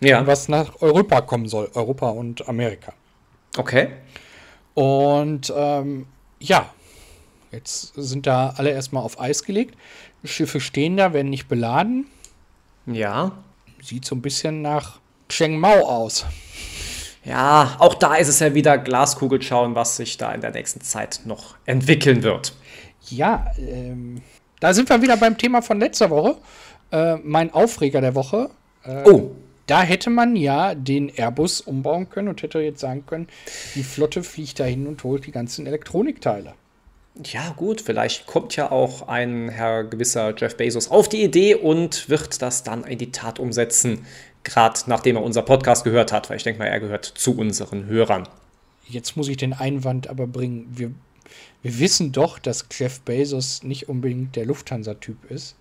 ja. 0.00 0.26
was 0.26 0.48
nach 0.48 0.82
Europa 0.82 1.20
kommen 1.20 1.46
soll, 1.46 1.70
Europa 1.74 2.10
und 2.10 2.48
Amerika. 2.48 2.92
Okay. 3.56 3.90
Und 4.74 5.52
ähm, 5.56 6.06
ja, 6.40 6.74
jetzt 7.52 7.92
sind 7.94 8.26
da 8.26 8.52
alle 8.56 8.70
erstmal 8.72 9.04
auf 9.04 9.20
Eis 9.20 9.44
gelegt. 9.44 9.76
Schiffe 10.24 10.58
stehen 10.58 10.96
da, 10.96 11.12
werden 11.12 11.30
nicht 11.30 11.46
beladen. 11.46 12.08
Ja. 12.86 13.32
Sieht 13.82 14.04
so 14.04 14.14
ein 14.14 14.22
bisschen 14.22 14.62
nach 14.62 15.00
Cheng 15.28 15.58
Mao 15.58 15.88
aus. 15.88 16.24
Ja, 17.24 17.76
auch 17.78 17.94
da 17.94 18.16
ist 18.16 18.28
es 18.28 18.40
ja 18.40 18.54
wieder 18.54 18.76
Glaskugel 18.76 19.40
schauen, 19.40 19.74
was 19.74 19.96
sich 19.96 20.18
da 20.18 20.32
in 20.32 20.42
der 20.42 20.50
nächsten 20.50 20.82
Zeit 20.82 21.22
noch 21.24 21.56
entwickeln 21.64 22.22
wird. 22.22 22.54
Ja, 23.08 23.46
ähm, 23.58 24.20
da 24.60 24.74
sind 24.74 24.88
wir 24.90 25.00
wieder 25.02 25.16
beim 25.16 25.38
Thema 25.38 25.62
von 25.62 25.80
letzter 25.80 26.10
Woche. 26.10 26.36
Äh, 26.90 27.16
mein 27.16 27.52
Aufreger 27.52 28.00
der 28.00 28.14
Woche. 28.14 28.50
Äh, 28.84 29.08
oh. 29.08 29.30
Da 29.66 29.82
hätte 29.82 30.10
man 30.10 30.36
ja 30.36 30.74
den 30.74 31.08
Airbus 31.08 31.62
umbauen 31.62 32.10
können 32.10 32.28
und 32.28 32.42
hätte 32.42 32.60
jetzt 32.60 32.80
sagen 32.80 33.06
können, 33.06 33.28
die 33.74 33.82
Flotte 33.82 34.22
fliegt 34.22 34.60
dahin 34.60 34.86
und 34.86 35.02
holt 35.04 35.24
die 35.26 35.32
ganzen 35.32 35.66
Elektronikteile. 35.66 36.52
Ja, 37.22 37.50
gut, 37.56 37.80
vielleicht 37.80 38.26
kommt 38.26 38.56
ja 38.56 38.72
auch 38.72 39.06
ein 39.06 39.48
Herr 39.48 39.84
gewisser 39.84 40.34
Jeff 40.36 40.56
Bezos 40.56 40.90
auf 40.90 41.08
die 41.08 41.22
Idee 41.22 41.54
und 41.54 42.08
wird 42.08 42.42
das 42.42 42.64
dann 42.64 42.82
in 42.82 42.98
die 42.98 43.12
Tat 43.12 43.38
umsetzen, 43.38 44.04
gerade 44.42 44.80
nachdem 44.86 45.16
er 45.16 45.22
unser 45.22 45.42
Podcast 45.42 45.84
gehört 45.84 46.10
hat, 46.10 46.28
weil 46.28 46.38
ich 46.38 46.42
denke 46.42 46.58
mal, 46.58 46.66
er 46.66 46.80
gehört 46.80 47.04
zu 47.04 47.36
unseren 47.36 47.86
Hörern. 47.86 48.28
Jetzt 48.88 49.16
muss 49.16 49.28
ich 49.28 49.36
den 49.36 49.52
Einwand 49.52 50.08
aber 50.08 50.26
bringen. 50.26 50.66
Wir, 50.70 50.90
wir 51.62 51.78
wissen 51.78 52.10
doch, 52.10 52.40
dass 52.40 52.66
Jeff 52.72 53.00
Bezos 53.00 53.62
nicht 53.62 53.88
unbedingt 53.88 54.34
der 54.34 54.46
Lufthansa-Typ 54.46 55.30
ist. 55.30 55.54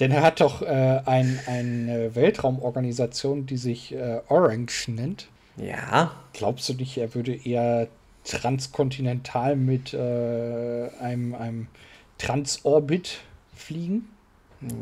Denn 0.00 0.10
er 0.10 0.22
hat 0.22 0.40
doch 0.40 0.60
äh, 0.60 1.00
ein, 1.06 1.40
eine 1.46 2.14
Weltraumorganisation, 2.14 3.46
die 3.46 3.56
sich 3.56 3.94
äh, 3.94 4.20
Orange 4.28 4.90
nennt. 4.90 5.28
Ja. 5.56 6.12
Glaubst 6.32 6.68
du 6.68 6.74
nicht, 6.74 6.98
er 6.98 7.14
würde 7.14 7.34
eher 7.34 7.88
transkontinental 8.24 9.56
mit 9.56 9.94
äh, 9.94 10.88
einem, 11.00 11.34
einem 11.34 11.66
Transorbit 12.18 13.20
fliegen? 13.54 14.08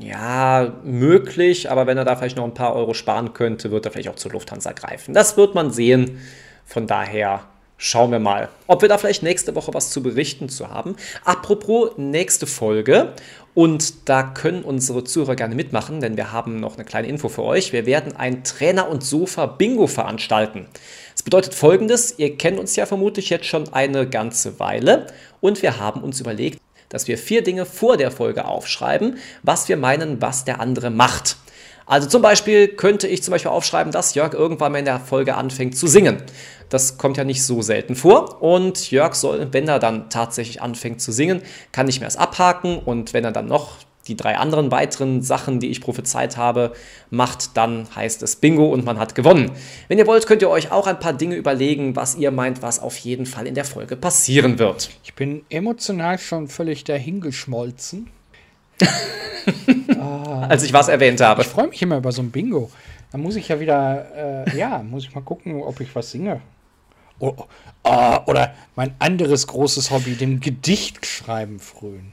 Ja, 0.01 0.73
möglich, 0.85 1.71
aber 1.71 1.87
wenn 1.87 1.99
er 1.99 2.05
da 2.05 2.15
vielleicht 2.15 2.37
noch 2.37 2.45
ein 2.45 2.55
paar 2.55 2.75
Euro 2.75 2.95
sparen 2.95 3.33
könnte, 3.33 3.71
wird 3.71 3.85
er 3.85 3.93
vielleicht 3.93 4.09
auch 4.09 4.17
zur 4.17 4.33
Lufthansa 4.33 4.73
greifen. 4.73 5.13
Das 5.13 5.37
wird 5.37 5.55
man 5.55 5.73
sehen. 5.73 6.21
Von 6.65 6.87
daher 6.87 7.43
schauen 7.79 8.13
wir 8.13 8.21
mal, 8.21 8.49
ob 8.69 8.83
wir 8.83 8.89
da 8.89 8.97
vielleicht 8.97 9.25
nächste 9.25 9.57
Woche 9.57 9.75
was 9.75 9.91
zu 9.91 10.03
berichten 10.03 10.49
zu 10.49 10.71
haben. 10.71 10.95
Apropos 11.25 11.91
nächste 11.97 12.47
Folge. 12.47 13.13
Und 13.55 14.09
da 14.09 14.23
können 14.23 14.63
unsere 14.63 15.05
Zuhörer 15.05 15.37
gerne 15.37 15.55
mitmachen, 15.55 16.01
denn 16.01 16.17
wir 16.17 16.33
haben 16.33 16.59
noch 16.59 16.77
eine 16.77 16.85
kleine 16.85 17.09
Info 17.09 17.29
für 17.29 17.43
euch. 17.43 17.73
Wir 17.73 17.85
werden 17.85 18.17
ein 18.17 18.45
Trainer- 18.45 18.89
und 18.89 19.05
Sofa-Bingo 19.05 19.87
veranstalten. 19.87 20.67
Das 21.13 21.23
bedeutet 21.23 21.53
folgendes, 21.53 22.19
ihr 22.19 22.37
kennt 22.39 22.59
uns 22.59 22.77
ja 22.77 22.87
vermutlich 22.87 23.29
jetzt 23.29 23.47
schon 23.47 23.73
eine 23.73 24.09
ganze 24.09 24.59
Weile 24.59 25.07
und 25.41 25.61
wir 25.61 25.79
haben 25.79 26.03
uns 26.03 26.19
überlegt, 26.21 26.61
dass 26.89 27.09
wir 27.09 27.19
vier 27.19 27.43
Dinge 27.43 27.67
vor 27.67 27.97
der 27.97 28.11
Folge 28.11 28.47
aufschreiben, 28.47 29.19
was 29.43 29.69
wir 29.69 29.77
meinen, 29.77 30.23
was 30.23 30.45
der 30.45 30.61
andere 30.61 30.91
macht. 30.91 31.37
Also 31.87 32.09
zum 32.09 32.23
Beispiel 32.23 32.69
könnte 32.69 33.09
ich 33.09 33.23
zum 33.23 33.33
Beispiel 33.33 33.51
aufschreiben, 33.51 33.93
dass 33.93 34.15
Jörg 34.15 34.35
irgendwann 34.35 34.73
mal 34.73 34.79
in 34.79 34.85
der 34.85 35.01
Folge 35.01 35.35
anfängt 35.35 35.77
zu 35.77 35.87
singen. 35.87 36.23
Das 36.69 36.97
kommt 36.97 37.17
ja 37.17 37.25
nicht 37.25 37.45
so 37.45 37.61
selten 37.63 37.97
vor. 37.97 38.43
Und 38.43 38.91
Jörg 38.91 39.15
soll, 39.15 39.49
wenn 39.53 39.69
er 39.69 39.79
dann 39.79 40.09
tatsächlich 40.09 40.63
anfängt 40.63 41.01
zu 41.01 41.13
singen, 41.13 41.43
kann 41.71 41.89
ich 41.89 42.01
mir 42.01 42.07
das 42.07 42.17
abhaken. 42.17 42.79
Und 42.79 43.13
wenn 43.13 43.25
er 43.25 43.33
dann 43.33 43.47
noch 43.47 43.79
die 44.09 44.17
drei 44.17 44.37
anderen 44.37 44.71
weiteren 44.71 45.23
Sachen, 45.23 45.61
die 45.61 45.69
ich 45.69 45.81
prophezeit 45.81 46.37
habe, 46.37 46.73
macht, 47.11 47.57
dann 47.57 47.87
heißt 47.95 48.23
es 48.23 48.37
Bingo 48.37 48.67
und 48.67 48.85
man 48.85 48.99
hat 48.99 49.15
gewonnen. 49.15 49.53
Wenn 49.89 49.99
ihr 49.99 50.07
wollt, 50.07 50.27
könnt 50.27 50.43
ihr 50.43 50.51
euch 50.51 50.73
auch 50.73 50.87
ein 50.87 50.99
paar 50.99 51.13
Dinge 51.13 51.37
überlegen, 51.37 51.95
was 51.95 52.17
ihr 52.17 52.31
meint, 52.31 52.63
was 52.63 52.81
auf 52.81 52.97
jeden 52.99 53.27
Fall 53.27 53.47
in 53.47 53.55
der 53.55 53.65
Folge 53.65 53.97
passieren 53.97 54.59
wird. 54.59 54.91
Ich 55.05 55.15
bin 55.15 55.45
emotional 55.51 56.19
schon 56.19 56.49
völlig 56.49 56.85
dahingeschmolzen. 56.85 58.11
Als 60.49 60.63
ich 60.63 60.73
was 60.73 60.89
erwähnt 60.89 61.21
habe. 61.21 61.43
Ich 61.43 61.49
freue 61.49 61.69
mich 61.69 61.81
immer 61.83 61.99
über 61.99 62.13
so 62.13 62.23
ein 62.23 62.31
Bingo. 62.31 62.71
Da 63.11 63.19
muss 63.19 63.37
ich 63.37 63.49
ja 63.49 63.61
wieder, 63.61 64.47
äh, 64.47 64.57
ja, 64.57 64.83
muss 64.83 65.05
ich 65.05 65.15
mal 65.15 65.21
gucken, 65.21 65.63
ob 65.63 65.81
ich 65.81 65.95
was 65.95 66.11
singe. 66.11 66.41
Oh, 67.19 67.35
oh, 67.85 68.17
oder 68.27 68.55
mein 68.75 68.95
anderes 68.99 69.47
großes 69.47 69.91
Hobby, 69.91 70.15
dem 70.15 70.41
Gedicht 70.41 71.07
schreiben 71.07 71.61
frönen. 71.61 72.13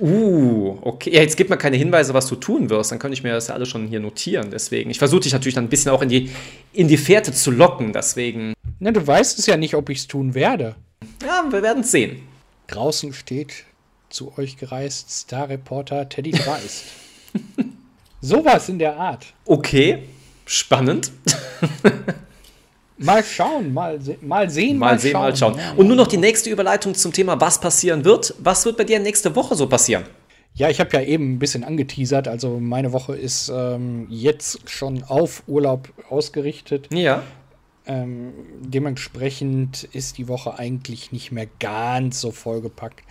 Uh, 0.00 0.78
okay. 0.82 1.10
Ja, 1.10 1.20
jetzt 1.20 1.36
gib 1.36 1.50
mir 1.50 1.56
keine 1.56 1.76
Hinweise, 1.76 2.14
was 2.14 2.26
du 2.26 2.36
tun 2.36 2.70
wirst. 2.70 2.90
Dann 2.90 2.98
könnte 2.98 3.14
ich 3.14 3.22
mir 3.22 3.32
das 3.32 3.48
ja 3.48 3.54
alles 3.54 3.68
schon 3.68 3.86
hier 3.86 4.00
notieren. 4.00 4.50
Deswegen. 4.50 4.90
Ich 4.90 4.98
versuche 4.98 5.20
dich 5.20 5.32
natürlich 5.32 5.54
dann 5.54 5.64
ein 5.64 5.70
bisschen 5.70 5.90
auch 5.90 6.02
in 6.02 6.08
die, 6.08 6.30
in 6.72 6.88
die 6.88 6.96
Fährte 6.96 7.32
zu 7.32 7.50
locken. 7.50 7.92
Deswegen. 7.92 8.54
Na, 8.78 8.90
du 8.90 9.06
weißt 9.06 9.38
es 9.38 9.46
ja 9.46 9.56
nicht, 9.56 9.74
ob 9.74 9.90
ich 9.90 9.98
es 9.98 10.06
tun 10.06 10.34
werde. 10.34 10.76
Ja, 11.22 11.44
wir 11.50 11.62
werden 11.62 11.80
es 11.80 11.90
sehen. 11.90 12.22
Draußen 12.68 13.12
steht 13.12 13.64
zu 14.10 14.36
euch 14.38 14.56
gereist 14.56 15.10
Star-Reporter 15.10 16.08
Teddy 16.08 16.32
Dreist. 16.32 16.84
Sowas 18.20 18.68
in 18.68 18.78
der 18.78 18.96
Art. 18.96 19.26
Okay, 19.44 20.04
spannend. 20.46 21.12
Mal 23.00 23.22
schauen, 23.22 23.72
mal, 23.72 24.00
se 24.00 24.16
mal 24.20 24.50
sehen, 24.50 24.76
mal, 24.76 24.94
mal 24.94 24.98
sehen, 24.98 25.12
schauen. 25.12 25.22
mal 25.22 25.36
schauen. 25.36 25.60
Und 25.76 25.86
nur 25.86 25.96
noch 25.96 26.08
die 26.08 26.16
nächste 26.16 26.50
Überleitung 26.50 26.94
zum 26.94 27.12
Thema, 27.12 27.40
was 27.40 27.60
passieren 27.60 28.04
wird. 28.04 28.34
Was 28.40 28.64
wird 28.64 28.76
bei 28.76 28.84
dir 28.84 28.98
nächste 28.98 29.36
Woche 29.36 29.54
so 29.54 29.68
passieren? 29.68 30.04
Ja, 30.54 30.68
ich 30.68 30.80
habe 30.80 30.90
ja 30.94 31.02
eben 31.02 31.34
ein 31.34 31.38
bisschen 31.38 31.62
angeteasert. 31.62 32.26
Also 32.26 32.58
meine 32.58 32.92
Woche 32.92 33.14
ist 33.14 33.52
ähm, 33.54 34.08
jetzt 34.10 34.68
schon 34.68 35.04
auf 35.04 35.44
Urlaub 35.46 35.90
ausgerichtet. 36.10 36.88
Ja. 36.92 37.22
Ähm, 37.86 38.32
dementsprechend 38.60 39.84
ist 39.92 40.18
die 40.18 40.26
Woche 40.26 40.58
eigentlich 40.58 41.12
nicht 41.12 41.30
mehr 41.30 41.46
ganz 41.60 42.20
so 42.20 42.32
vollgepackt. 42.32 43.04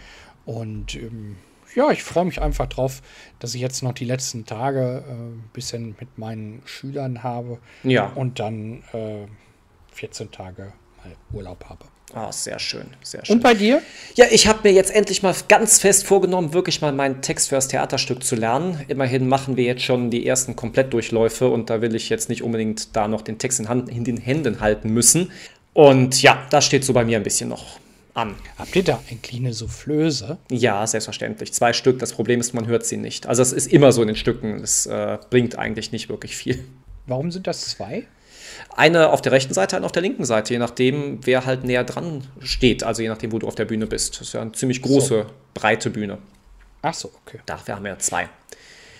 Und 0.47 0.95
ähm, 0.95 1.35
ja, 1.75 1.91
ich 1.91 2.03
freue 2.03 2.25
mich 2.25 2.41
einfach 2.41 2.67
drauf, 2.67 3.01
dass 3.39 3.53
ich 3.53 3.61
jetzt 3.61 3.83
noch 3.83 3.91
die 3.91 4.05
letzten 4.05 4.45
Tage 4.45 5.03
äh, 5.05 5.11
ein 5.11 5.49
bisschen 5.53 5.95
mit 5.99 6.17
meinen 6.17 6.61
Schülern 6.65 7.21
habe. 7.21 7.59
Ja. 7.83 8.07
Und 8.15 8.39
dann 8.39 8.81
äh, 8.93 9.27
14 9.91 10.31
Tage 10.31 10.73
mal 11.03 11.15
Urlaub 11.33 11.65
habe. 11.65 11.85
Ah, 12.13 12.29
oh, 12.29 12.31
sehr 12.31 12.57
schön, 12.59 12.87
sehr 13.03 13.25
schön. 13.25 13.35
Und 13.35 13.43
bei 13.43 13.53
dir? 13.53 13.81
Ja, 14.15 14.25
ich 14.31 14.47
habe 14.47 14.59
mir 14.63 14.71
jetzt 14.73 14.95
endlich 14.95 15.21
mal 15.21 15.35
ganz 15.49 15.79
fest 15.79 16.07
vorgenommen, 16.07 16.53
wirklich 16.53 16.79
mal 16.79 16.93
meinen 16.93 17.21
Text 17.21 17.49
für 17.49 17.55
das 17.55 17.67
Theaterstück 17.67 18.23
zu 18.23 18.37
lernen. 18.37 18.79
Immerhin 18.87 19.27
machen 19.27 19.57
wir 19.57 19.65
jetzt 19.65 19.83
schon 19.83 20.09
die 20.09 20.25
ersten 20.25 20.55
Komplettdurchläufe 20.55 21.49
und 21.49 21.69
da 21.69 21.81
will 21.81 21.93
ich 21.95 22.07
jetzt 22.07 22.29
nicht 22.29 22.43
unbedingt 22.43 22.95
da 22.95 23.09
noch 23.09 23.21
den 23.21 23.37
Text 23.39 23.59
in, 23.59 23.67
Hand, 23.67 23.89
in 23.89 24.05
den 24.05 24.15
Händen 24.15 24.61
halten 24.61 24.93
müssen. 24.93 25.31
Und 25.73 26.21
ja, 26.21 26.47
das 26.49 26.63
steht 26.63 26.85
so 26.85 26.93
bei 26.93 27.03
mir 27.03 27.17
ein 27.17 27.23
bisschen 27.23 27.49
noch 27.49 27.77
an. 28.17 28.35
Habt 28.57 28.75
ihr 28.75 28.83
da 28.83 28.99
eigentlich 29.09 29.39
eine 29.39 29.53
Soufflöse? 29.53 30.37
Ja, 30.49 30.85
selbstverständlich. 30.85 31.53
Zwei 31.53 31.73
Stück. 31.73 31.99
Das 31.99 32.13
Problem 32.13 32.39
ist, 32.39 32.53
man 32.53 32.67
hört 32.67 32.85
sie 32.85 32.97
nicht. 32.97 33.27
Also 33.27 33.41
es 33.41 33.53
ist 33.53 33.71
immer 33.71 33.91
so 33.91 34.01
in 34.01 34.07
den 34.07 34.15
Stücken. 34.15 34.61
Es 34.61 34.85
äh, 34.87 35.17
bringt 35.29 35.57
eigentlich 35.57 35.91
nicht 35.91 36.09
wirklich 36.09 36.35
viel. 36.35 36.63
Warum 37.05 37.31
sind 37.31 37.47
das 37.47 37.69
zwei? 37.69 38.05
Eine 38.75 39.09
auf 39.09 39.21
der 39.21 39.31
rechten 39.31 39.53
Seite, 39.53 39.77
eine 39.77 39.85
auf 39.85 39.91
der 39.91 40.01
linken 40.01 40.25
Seite, 40.25 40.53
je 40.53 40.59
nachdem, 40.59 41.19
wer 41.25 41.45
halt 41.45 41.63
näher 41.63 41.83
dran 41.83 42.23
steht. 42.39 42.83
Also 42.83 43.01
je 43.01 43.07
nachdem, 43.07 43.31
wo 43.31 43.39
du 43.39 43.47
auf 43.47 43.55
der 43.55 43.65
Bühne 43.65 43.87
bist. 43.87 44.15
Das 44.15 44.27
ist 44.27 44.33
ja 44.33 44.41
eine 44.41 44.51
ziemlich 44.51 44.81
große, 44.81 45.25
so. 45.27 45.33
breite 45.53 45.89
Bühne. 45.89 46.17
Ach 46.81 46.93
so, 46.93 47.11
okay. 47.25 47.39
Dafür 47.45 47.75
haben 47.75 47.85
wir 47.85 47.99
zwei. 47.99 48.29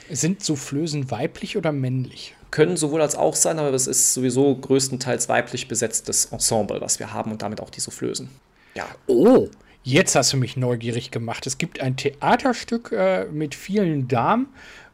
Sind 0.10 0.44
Soufflösen 0.44 1.12
weiblich 1.12 1.58
oder 1.58 1.72
männlich? 1.72 2.36
Können 2.50 2.78
sowohl 2.78 3.02
als 3.02 3.16
auch 3.16 3.36
sein, 3.36 3.60
aber 3.60 3.74
es 3.74 3.88
ist 3.88 4.14
sowieso 4.14 4.56
größtenteils 4.56 5.28
weiblich 5.28 5.68
besetztes 5.68 6.26
Ensemble, 6.26 6.80
was 6.80 7.00
wir 7.00 7.14
haben 7.14 7.32
und 7.32 7.42
damit 7.42 7.60
auch 7.60 7.70
die 7.70 7.82
Soufflösen. 7.82 8.30
Ja. 8.78 8.86
Oh, 9.08 9.48
jetzt 9.84 10.16
hast 10.16 10.34
du 10.34 10.38
mich 10.38 10.56
neugierig 10.56 11.12
gemacht. 11.12 11.48
Es 11.48 11.58
gibt 11.58 11.82
ein 11.82 11.98
Theaterstück 11.98 12.92
äh, 12.92 13.26
mit 13.26 13.56
vielen 13.56 14.08
Damen 14.08 14.48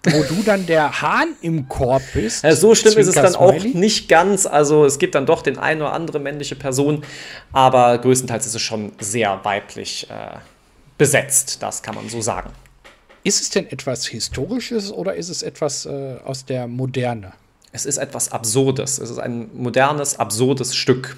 wo 0.06 0.24
du 0.24 0.43
dann 0.43 0.65
der 0.65 1.02
Hahn 1.02 1.36
im 1.41 1.69
Korb 1.69 2.02
bist. 2.13 2.43
Ja, 2.43 2.56
so 2.56 2.76
schlimm 2.76 2.98
ist 2.98 3.08
es 3.08 3.15
dann 3.15 3.36
auch 3.36 3.54
nicht 3.54 4.10
ganz. 4.10 4.46
Also 4.46 4.86
es 4.86 5.00
gibt 5.00 5.15
dann 5.15 5.26
doch 5.26 5.41
den 5.41 5.58
eine 5.58 5.86
oder 5.86 5.93
andere 5.93 6.19
männliche 6.19 6.56
Person, 6.56 7.04
aber 7.54 7.98
größtenteils 8.00 8.46
ist 8.46 8.56
es 8.56 8.62
schon 8.62 8.91
sehr 9.00 9.39
weiblich 9.43 10.10
äh, 10.10 10.38
besetzt, 10.98 11.63
das 11.63 11.82
kann 11.82 11.96
man 11.96 12.10
so 12.10 12.22
sagen. 12.22 12.52
Ist 13.24 13.41
es 13.41 13.50
denn 13.50 13.72
etwas 13.72 14.06
Historisches 14.08 14.91
oder 14.91 15.15
ist 15.15 15.30
es 15.30 15.41
etwas 15.41 15.86
äh, 15.86 16.17
aus 16.26 16.43
der 16.43 16.67
Moderne? 16.67 17.32
Es 17.72 17.86
ist 17.86 17.98
etwas 17.98 18.32
Absurdes. 18.32 19.00
Es 19.00 19.10
ist 19.10 19.19
ein 19.19 19.50
modernes, 19.54 20.19
absurdes 20.19 20.76
Stück. 20.76 21.15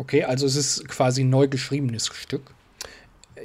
Okay, 0.00 0.24
also 0.24 0.46
es 0.46 0.56
ist 0.56 0.88
quasi 0.88 1.22
ein 1.22 1.28
neu 1.28 1.46
geschriebenes 1.46 2.06
Stück. 2.06 2.54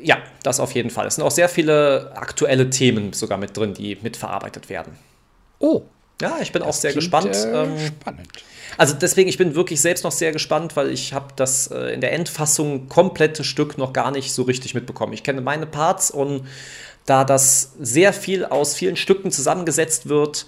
Ja, 0.02 0.20
das 0.42 0.62
auf 0.62 0.72
jeden 0.72 0.90
Fall. 0.90 1.06
Es 1.06 1.16
sind 1.16 1.26
auch 1.26 1.32
sehr 1.32 1.50
viele 1.50 2.14
aktuelle 2.16 2.70
Themen 2.70 3.12
sogar 3.12 3.38
mit 3.38 3.58
drin, 3.58 3.74
die 3.74 3.98
mitverarbeitet 4.02 4.70
werden. 4.70 4.94
Oh. 5.60 5.82
Ja, 6.22 6.38
ich 6.42 6.54
bin 6.54 6.62
auch 6.62 6.72
sehr 6.72 6.92
klingt, 6.92 7.04
gespannt. 7.04 7.36
Äh, 7.36 7.64
ähm, 7.64 7.78
spannend. 7.78 8.30
Also 8.78 8.96
deswegen, 8.96 9.28
ich 9.28 9.38
bin 9.38 9.54
wirklich 9.54 9.82
selbst 9.82 10.06
noch 10.06 10.14
sehr 10.14 10.32
gespannt, 10.32 10.78
weil 10.78 10.92
ich 10.92 11.12
habe 11.12 11.34
das 11.36 11.68
äh, 11.68 11.94
in 11.94 12.00
der 12.00 12.14
Endfassung 12.14 12.88
komplette 12.88 13.44
Stück 13.44 13.78
noch 13.78 13.92
gar 13.92 14.12
nicht 14.12 14.32
so 14.32 14.44
richtig 14.44 14.74
mitbekommen. 14.74 15.12
Ich 15.12 15.24
kenne 15.24 15.42
meine 15.42 15.66
Parts 15.66 16.10
und 16.10 16.48
da 17.06 17.26
das 17.26 17.74
sehr 17.82 18.14
viel 18.14 18.46
aus 18.46 18.76
vielen 18.76 18.96
Stücken 18.96 19.30
zusammengesetzt 19.30 20.08
wird, 20.08 20.46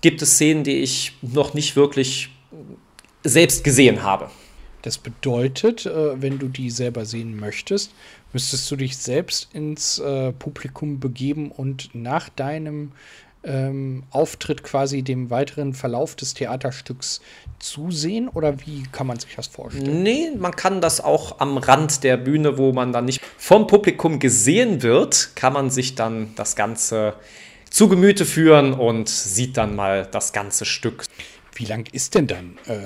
gibt 0.00 0.22
es 0.22 0.36
Szenen, 0.36 0.64
die 0.64 0.78
ich 0.78 1.18
noch 1.20 1.52
nicht 1.52 1.76
wirklich 1.76 2.30
selbst 3.24 3.62
gesehen 3.62 4.02
habe. 4.02 4.30
Das 4.82 4.98
bedeutet, 4.98 5.86
äh, 5.86 6.20
wenn 6.20 6.38
du 6.38 6.48
die 6.48 6.70
selber 6.70 7.04
sehen 7.04 7.38
möchtest, 7.38 7.92
müsstest 8.32 8.70
du 8.70 8.76
dich 8.76 8.96
selbst 8.96 9.48
ins 9.54 9.98
äh, 9.98 10.32
Publikum 10.32 11.00
begeben 11.00 11.50
und 11.50 11.94
nach 11.94 12.28
deinem 12.28 12.92
ähm, 13.42 14.02
Auftritt 14.10 14.62
quasi 14.62 15.02
dem 15.02 15.30
weiteren 15.30 15.72
Verlauf 15.72 16.14
des 16.14 16.34
Theaterstücks 16.34 17.20
zusehen 17.58 18.28
oder 18.28 18.60
wie 18.66 18.82
kann 18.92 19.06
man 19.06 19.18
sich 19.18 19.34
das 19.34 19.46
vorstellen? 19.46 20.02
Nee, 20.02 20.30
man 20.36 20.54
kann 20.54 20.80
das 20.80 21.00
auch 21.00 21.40
am 21.40 21.56
Rand 21.58 22.04
der 22.04 22.16
Bühne, 22.16 22.58
wo 22.58 22.72
man 22.72 22.92
dann 22.92 23.06
nicht 23.06 23.20
vom 23.38 23.66
Publikum 23.66 24.18
gesehen 24.18 24.82
wird, 24.82 25.30
kann 25.36 25.52
man 25.52 25.70
sich 25.70 25.94
dann 25.94 26.34
das 26.36 26.54
Ganze 26.54 27.14
zu 27.70 27.88
Gemüte 27.88 28.24
führen 28.24 28.74
und 28.74 29.08
sieht 29.08 29.56
dann 29.56 29.74
mal 29.74 30.06
das 30.10 30.32
ganze 30.32 30.64
Stück. 30.64 31.04
Wie 31.54 31.64
lang 31.64 31.88
ist 31.92 32.14
denn 32.14 32.26
dann 32.26 32.58
äh, 32.66 32.78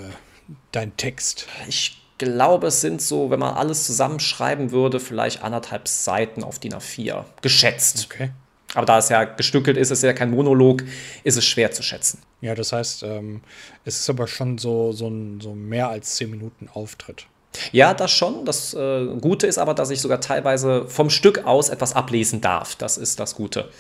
dein 0.73 0.97
Text? 0.97 1.47
Ich 1.69 2.01
glaube, 2.19 2.69
es 2.69 2.81
sind 2.81 3.03
so, 3.03 3.31
wenn 3.31 3.41
man 3.41 3.55
alles 3.55 3.85
zusammenschreiben 3.87 4.71
würde, 4.71 5.01
vielleicht 5.01 5.43
anderthalb 5.43 5.89
Seiten 5.89 6.45
auf 6.45 6.59
DIN 6.59 6.75
A4. 6.75 7.25
Geschätzt. 7.43 8.09
Okay. 8.11 8.31
Aber 8.75 8.87
da 8.87 8.99
es 8.99 9.09
ja 9.09 9.25
gestückelt 9.25 9.77
ist, 9.77 9.91
ist 9.91 9.99
es 9.99 10.03
ja 10.03 10.13
kein 10.13 10.31
Monolog, 10.31 10.83
ist 11.23 11.37
es 11.37 11.45
schwer 11.45 11.71
zu 11.71 11.83
schätzen. 11.83 12.21
Ja, 12.41 12.55
das 12.55 12.73
heißt, 12.73 13.05
ähm, 13.05 13.41
es 13.85 14.01
ist 14.01 14.11
aber 14.11 14.27
schon 14.27 14.59
so, 14.59 14.93
so, 14.93 15.09
ein, 15.09 15.41
so 15.41 15.55
mehr 15.55 15.89
als 15.89 16.17
zehn 16.17 16.31
Minuten 16.31 16.69
Auftritt. 16.73 17.27
Ja, 17.71 17.95
das 17.95 18.11
schon. 18.11 18.45
Das 18.45 18.75
äh, 18.75 19.07
Gute 19.21 19.47
ist 19.47 19.59
aber, 19.59 19.75
dass 19.75 19.91
ich 19.91 20.01
sogar 20.01 20.21
teilweise 20.21 20.87
vom 20.89 21.09
Stück 21.09 21.47
aus 21.47 21.69
etwas 21.69 21.95
ablesen 21.95 22.41
darf. 22.41 22.75
Das 22.75 22.97
ist 22.97 23.21
das 23.21 23.37
Gute. 23.37 23.71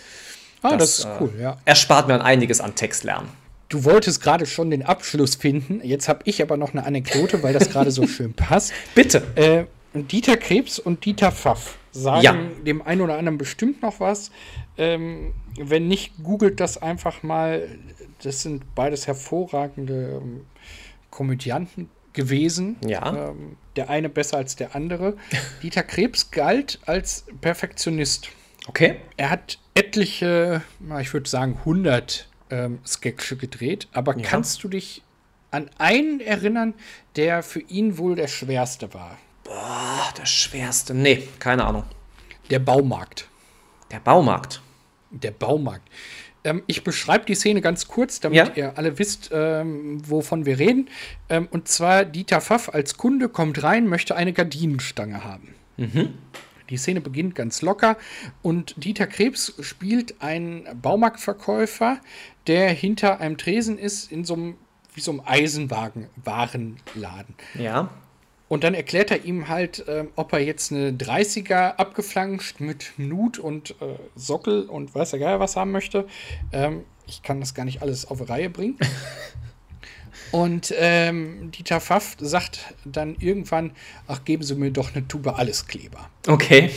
Ah, 0.62 0.76
das, 0.76 0.98
das 0.98 0.98
ist 1.00 1.08
cool, 1.20 1.32
äh, 1.36 1.42
ja. 1.42 1.56
Erspart 1.64 2.06
mir 2.06 2.22
einiges 2.24 2.60
an 2.60 2.76
Textlernen. 2.76 3.28
Du 3.74 3.82
wolltest 3.82 4.22
gerade 4.22 4.46
schon 4.46 4.70
den 4.70 4.84
Abschluss 4.84 5.34
finden. 5.34 5.80
Jetzt 5.82 6.08
habe 6.08 6.20
ich 6.26 6.40
aber 6.40 6.56
noch 6.56 6.74
eine 6.74 6.86
Anekdote, 6.86 7.42
weil 7.42 7.52
das 7.52 7.70
gerade 7.70 7.90
so 7.90 8.06
schön 8.06 8.32
passt. 8.32 8.72
Bitte. 8.94 9.24
Äh, 9.34 9.64
Dieter 10.00 10.36
Krebs 10.36 10.78
und 10.78 11.04
Dieter 11.04 11.32
Pfaff 11.32 11.76
sagen 11.90 12.22
ja. 12.22 12.36
dem 12.64 12.82
einen 12.82 13.00
oder 13.00 13.18
anderen 13.18 13.36
bestimmt 13.36 13.82
noch 13.82 13.98
was. 13.98 14.30
Ähm, 14.78 15.34
wenn 15.58 15.88
nicht, 15.88 16.12
googelt 16.22 16.60
das 16.60 16.80
einfach 16.80 17.24
mal. 17.24 17.66
Das 18.22 18.42
sind 18.42 18.76
beides 18.76 19.08
hervorragende 19.08 20.20
ähm, 20.22 20.42
Komödianten 21.10 21.90
gewesen. 22.12 22.76
Ja. 22.86 23.30
Ähm, 23.30 23.56
der 23.74 23.90
eine 23.90 24.08
besser 24.08 24.36
als 24.36 24.54
der 24.54 24.76
andere. 24.76 25.16
Dieter 25.64 25.82
Krebs 25.82 26.30
galt 26.30 26.78
als 26.86 27.24
Perfektionist. 27.40 28.28
Okay. 28.68 28.98
Er 29.16 29.30
hat 29.30 29.58
etliche, 29.74 30.62
ich 31.00 31.12
würde 31.12 31.28
sagen 31.28 31.56
100 31.58 32.28
ähm, 32.54 32.78
Sketche 32.86 33.36
gedreht, 33.36 33.88
aber 33.92 34.16
ja. 34.16 34.22
kannst 34.22 34.62
du 34.62 34.68
dich 34.68 35.02
an 35.50 35.68
einen 35.78 36.20
erinnern, 36.20 36.74
der 37.16 37.42
für 37.42 37.60
ihn 37.60 37.98
wohl 37.98 38.14
der 38.14 38.28
schwerste 38.28 38.94
war? 38.94 39.18
Boah, 39.42 40.12
der 40.16 40.26
schwerste. 40.26 40.94
Nee, 40.94 41.28
keine 41.38 41.64
Ahnung. 41.64 41.84
Der 42.50 42.58
Baumarkt. 42.58 43.28
Der 43.90 43.98
Baumarkt. 44.00 44.62
Der 45.10 45.30
Baumarkt. 45.30 45.88
Ähm, 46.44 46.62
ich 46.66 46.84
beschreibe 46.84 47.24
die 47.24 47.34
Szene 47.34 47.60
ganz 47.60 47.88
kurz, 47.88 48.20
damit 48.20 48.36
ja. 48.36 48.52
ihr 48.54 48.78
alle 48.78 48.98
wisst, 48.98 49.30
ähm, 49.32 49.98
wovon 50.08 50.46
wir 50.46 50.58
reden. 50.58 50.88
Ähm, 51.28 51.48
und 51.50 51.68
zwar 51.68 52.04
Dieter 52.04 52.40
Pfaff 52.40 52.68
als 52.68 52.96
Kunde 52.96 53.28
kommt 53.28 53.62
rein, 53.62 53.86
möchte 53.88 54.16
eine 54.16 54.32
Gardinenstange 54.32 55.24
haben. 55.24 55.54
Mhm. 55.76 56.14
Die 56.70 56.78
Szene 56.78 57.00
beginnt 57.00 57.34
ganz 57.34 57.60
locker 57.60 57.98
und 58.42 58.74
Dieter 58.82 59.06
Krebs 59.06 59.54
spielt 59.60 60.22
einen 60.22 60.66
Baumarktverkäufer, 60.80 62.00
der 62.46 62.70
hinter 62.70 63.20
einem 63.20 63.38
Tresen 63.38 63.78
ist 63.78 64.10
in 64.10 64.24
so 64.24 64.34
einem 64.34 64.56
wie 64.94 65.00
so 65.00 65.10
einem 65.10 65.22
Eisenwarenladen. 65.24 67.34
Ja. 67.58 67.90
Und 68.48 68.62
dann 68.62 68.74
erklärt 68.74 69.10
er 69.10 69.24
ihm 69.24 69.48
halt, 69.48 69.86
äh, 69.88 70.04
ob 70.14 70.32
er 70.32 70.38
jetzt 70.38 70.70
eine 70.70 70.92
30er 70.92 71.76
abgeflanscht 71.76 72.60
mit 72.60 72.92
Nut 72.96 73.38
und 73.38 73.70
äh, 73.80 73.96
Sockel 74.14 74.64
und 74.64 74.94
weiß 74.94 75.10
der 75.10 75.18
Geier 75.18 75.40
was 75.40 75.56
haben 75.56 75.72
möchte. 75.72 76.06
Ähm, 76.52 76.84
ich 77.06 77.22
kann 77.22 77.40
das 77.40 77.54
gar 77.54 77.64
nicht 77.64 77.82
alles 77.82 78.06
auf 78.06 78.28
Reihe 78.28 78.50
bringen. 78.50 78.78
und 80.30 80.72
ähm, 80.78 81.50
Dieter 81.50 81.80
Pfaff 81.80 82.16
sagt 82.20 82.74
dann 82.84 83.16
irgendwann, 83.18 83.72
ach, 84.06 84.24
geben 84.24 84.44
Sie 84.44 84.54
mir 84.54 84.70
doch 84.70 84.94
eine 84.94 85.08
Tube 85.08 85.36
Alleskleber. 85.36 86.08
Okay. 86.28 86.70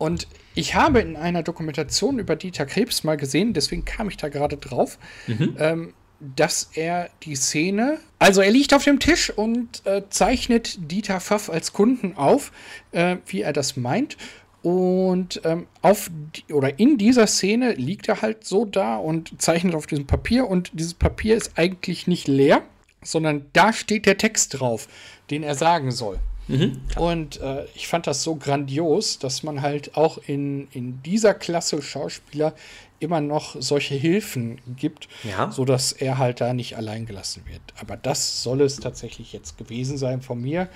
Und 0.00 0.28
ich 0.54 0.74
habe 0.74 1.00
in 1.00 1.14
einer 1.14 1.42
Dokumentation 1.42 2.18
über 2.18 2.34
Dieter 2.34 2.64
Krebs 2.64 3.04
mal 3.04 3.18
gesehen, 3.18 3.52
deswegen 3.52 3.84
kam 3.84 4.08
ich 4.08 4.16
da 4.16 4.30
gerade 4.30 4.56
drauf, 4.56 4.98
mhm. 5.26 5.56
ähm, 5.58 5.94
dass 6.20 6.70
er 6.72 7.10
die 7.22 7.34
Szene, 7.34 7.98
also 8.18 8.40
er 8.40 8.50
liegt 8.50 8.72
auf 8.72 8.82
dem 8.84 8.98
Tisch 8.98 9.28
und 9.28 9.84
äh, 9.84 10.02
zeichnet 10.08 10.90
Dieter 10.90 11.20
Pfaff 11.20 11.50
als 11.50 11.74
Kunden 11.74 12.16
auf, 12.16 12.50
äh, 12.92 13.18
wie 13.26 13.42
er 13.42 13.52
das 13.52 13.76
meint. 13.76 14.16
Und 14.62 15.42
ähm, 15.44 15.66
auf 15.82 16.10
die, 16.34 16.50
oder 16.50 16.78
in 16.78 16.96
dieser 16.96 17.26
Szene 17.26 17.74
liegt 17.74 18.08
er 18.08 18.22
halt 18.22 18.44
so 18.44 18.64
da 18.64 18.96
und 18.96 19.40
zeichnet 19.40 19.74
auf 19.74 19.86
diesem 19.86 20.06
Papier 20.06 20.48
und 20.48 20.70
dieses 20.72 20.94
Papier 20.94 21.36
ist 21.36 21.52
eigentlich 21.56 22.06
nicht 22.06 22.26
leer, 22.26 22.62
sondern 23.02 23.44
da 23.52 23.74
steht 23.74 24.06
der 24.06 24.16
Text 24.16 24.60
drauf, 24.60 24.88
den 25.30 25.42
er 25.42 25.54
sagen 25.54 25.90
soll. 25.90 26.18
Mhm, 26.50 26.80
und 26.96 27.40
äh, 27.40 27.64
ich 27.74 27.86
fand 27.86 28.06
das 28.06 28.24
so 28.24 28.34
grandios, 28.34 29.18
dass 29.18 29.42
man 29.42 29.62
halt 29.62 29.96
auch 29.96 30.18
in, 30.26 30.66
in 30.72 31.00
dieser 31.02 31.32
Klasse 31.32 31.80
Schauspieler 31.80 32.54
immer 32.98 33.20
noch 33.20 33.56
solche 33.58 33.94
Hilfen 33.94 34.60
gibt, 34.76 35.08
ja. 35.24 35.50
sodass 35.50 35.92
er 35.92 36.18
halt 36.18 36.40
da 36.40 36.52
nicht 36.52 36.76
allein 36.76 37.06
gelassen 37.06 37.44
wird. 37.46 37.62
Aber 37.80 37.96
das 37.96 38.42
soll 38.42 38.60
es 38.62 38.76
tatsächlich 38.76 39.32
jetzt 39.32 39.58
gewesen 39.58 39.96
sein 39.96 40.22
von 40.22 40.40
mir. 40.40 40.68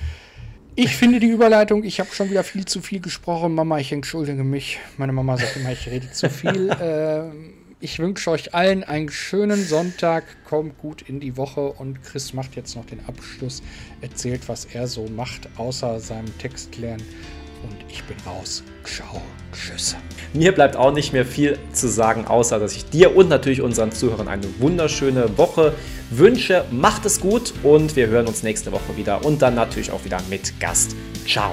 Ich 0.77 0.97
finde 0.97 1.21
die 1.21 1.29
Überleitung, 1.29 1.85
ich 1.85 2.01
habe 2.01 2.13
schon 2.13 2.31
wieder 2.31 2.43
viel 2.43 2.65
zu 2.65 2.81
viel 2.81 3.01
gesprochen. 3.01 3.55
Mama, 3.55 3.79
ich 3.79 3.93
entschuldige 3.93 4.43
mich. 4.43 4.79
Meine 4.97 5.13
Mama 5.13 5.37
sagt 5.37 5.57
immer, 5.57 5.73
ich 5.73 5.87
rede 5.89 6.11
zu 6.11 6.31
viel. 6.31 6.69
äh, 6.81 7.31
ich 7.85 7.99
wünsche 7.99 8.31
euch 8.31 8.55
allen 8.55 8.83
einen 8.83 9.11
schönen 9.11 9.63
Sonntag. 9.63 10.25
Kommt 10.49 10.79
gut 10.79 11.03
in 11.03 11.21
die 11.21 11.37
Woche 11.37 11.61
und 11.61 12.03
Chris 12.03 12.33
macht 12.33 12.57
jetzt 12.57 12.75
noch 12.77 12.87
den 12.87 12.99
Abschluss, 13.07 13.63
erzählt, 14.01 14.49
was 14.49 14.65
er 14.65 14.87
so 14.87 15.07
macht, 15.07 15.49
außer 15.59 16.01
seinem 16.01 16.37
Text 16.39 16.79
lernen 16.79 17.05
und 17.63 17.77
ich 17.91 18.03
bin 18.05 18.17
raus. 18.27 18.65
Ciao, 18.85 19.21
tschüss. 19.53 19.97
Mir 20.33 20.53
bleibt 20.53 20.77
auch 20.77 20.93
nicht 20.93 21.13
mehr 21.13 21.27
viel 21.27 21.59
zu 21.73 21.89
sagen, 21.89 22.27
außer 22.27 22.59
dass 22.59 22.75
ich 22.75 22.87
dir 22.87 23.15
und 23.15 23.29
natürlich 23.29 23.61
unseren 23.61 23.93
Zuhörern 23.93 24.29
eine 24.29 24.47
wunderschöne 24.61 25.37
Woche 25.37 25.75
wünsche. 26.09 26.65
Macht 26.71 27.05
es 27.05 27.21
gut 27.21 27.53
und 27.63 27.97
wir 27.97 28.07
hören 28.07 28.27
uns 28.27 28.43
nächste 28.43 28.73
Woche 28.73 28.97
wieder 28.97 29.27
und 29.27 29.43
dann 29.43 29.55
natürlich 29.55 29.91
auch 29.91 30.07
wieder 30.07 30.21
mit 30.31 30.59
Gast. 30.59 30.97
Ciao. 31.27 31.53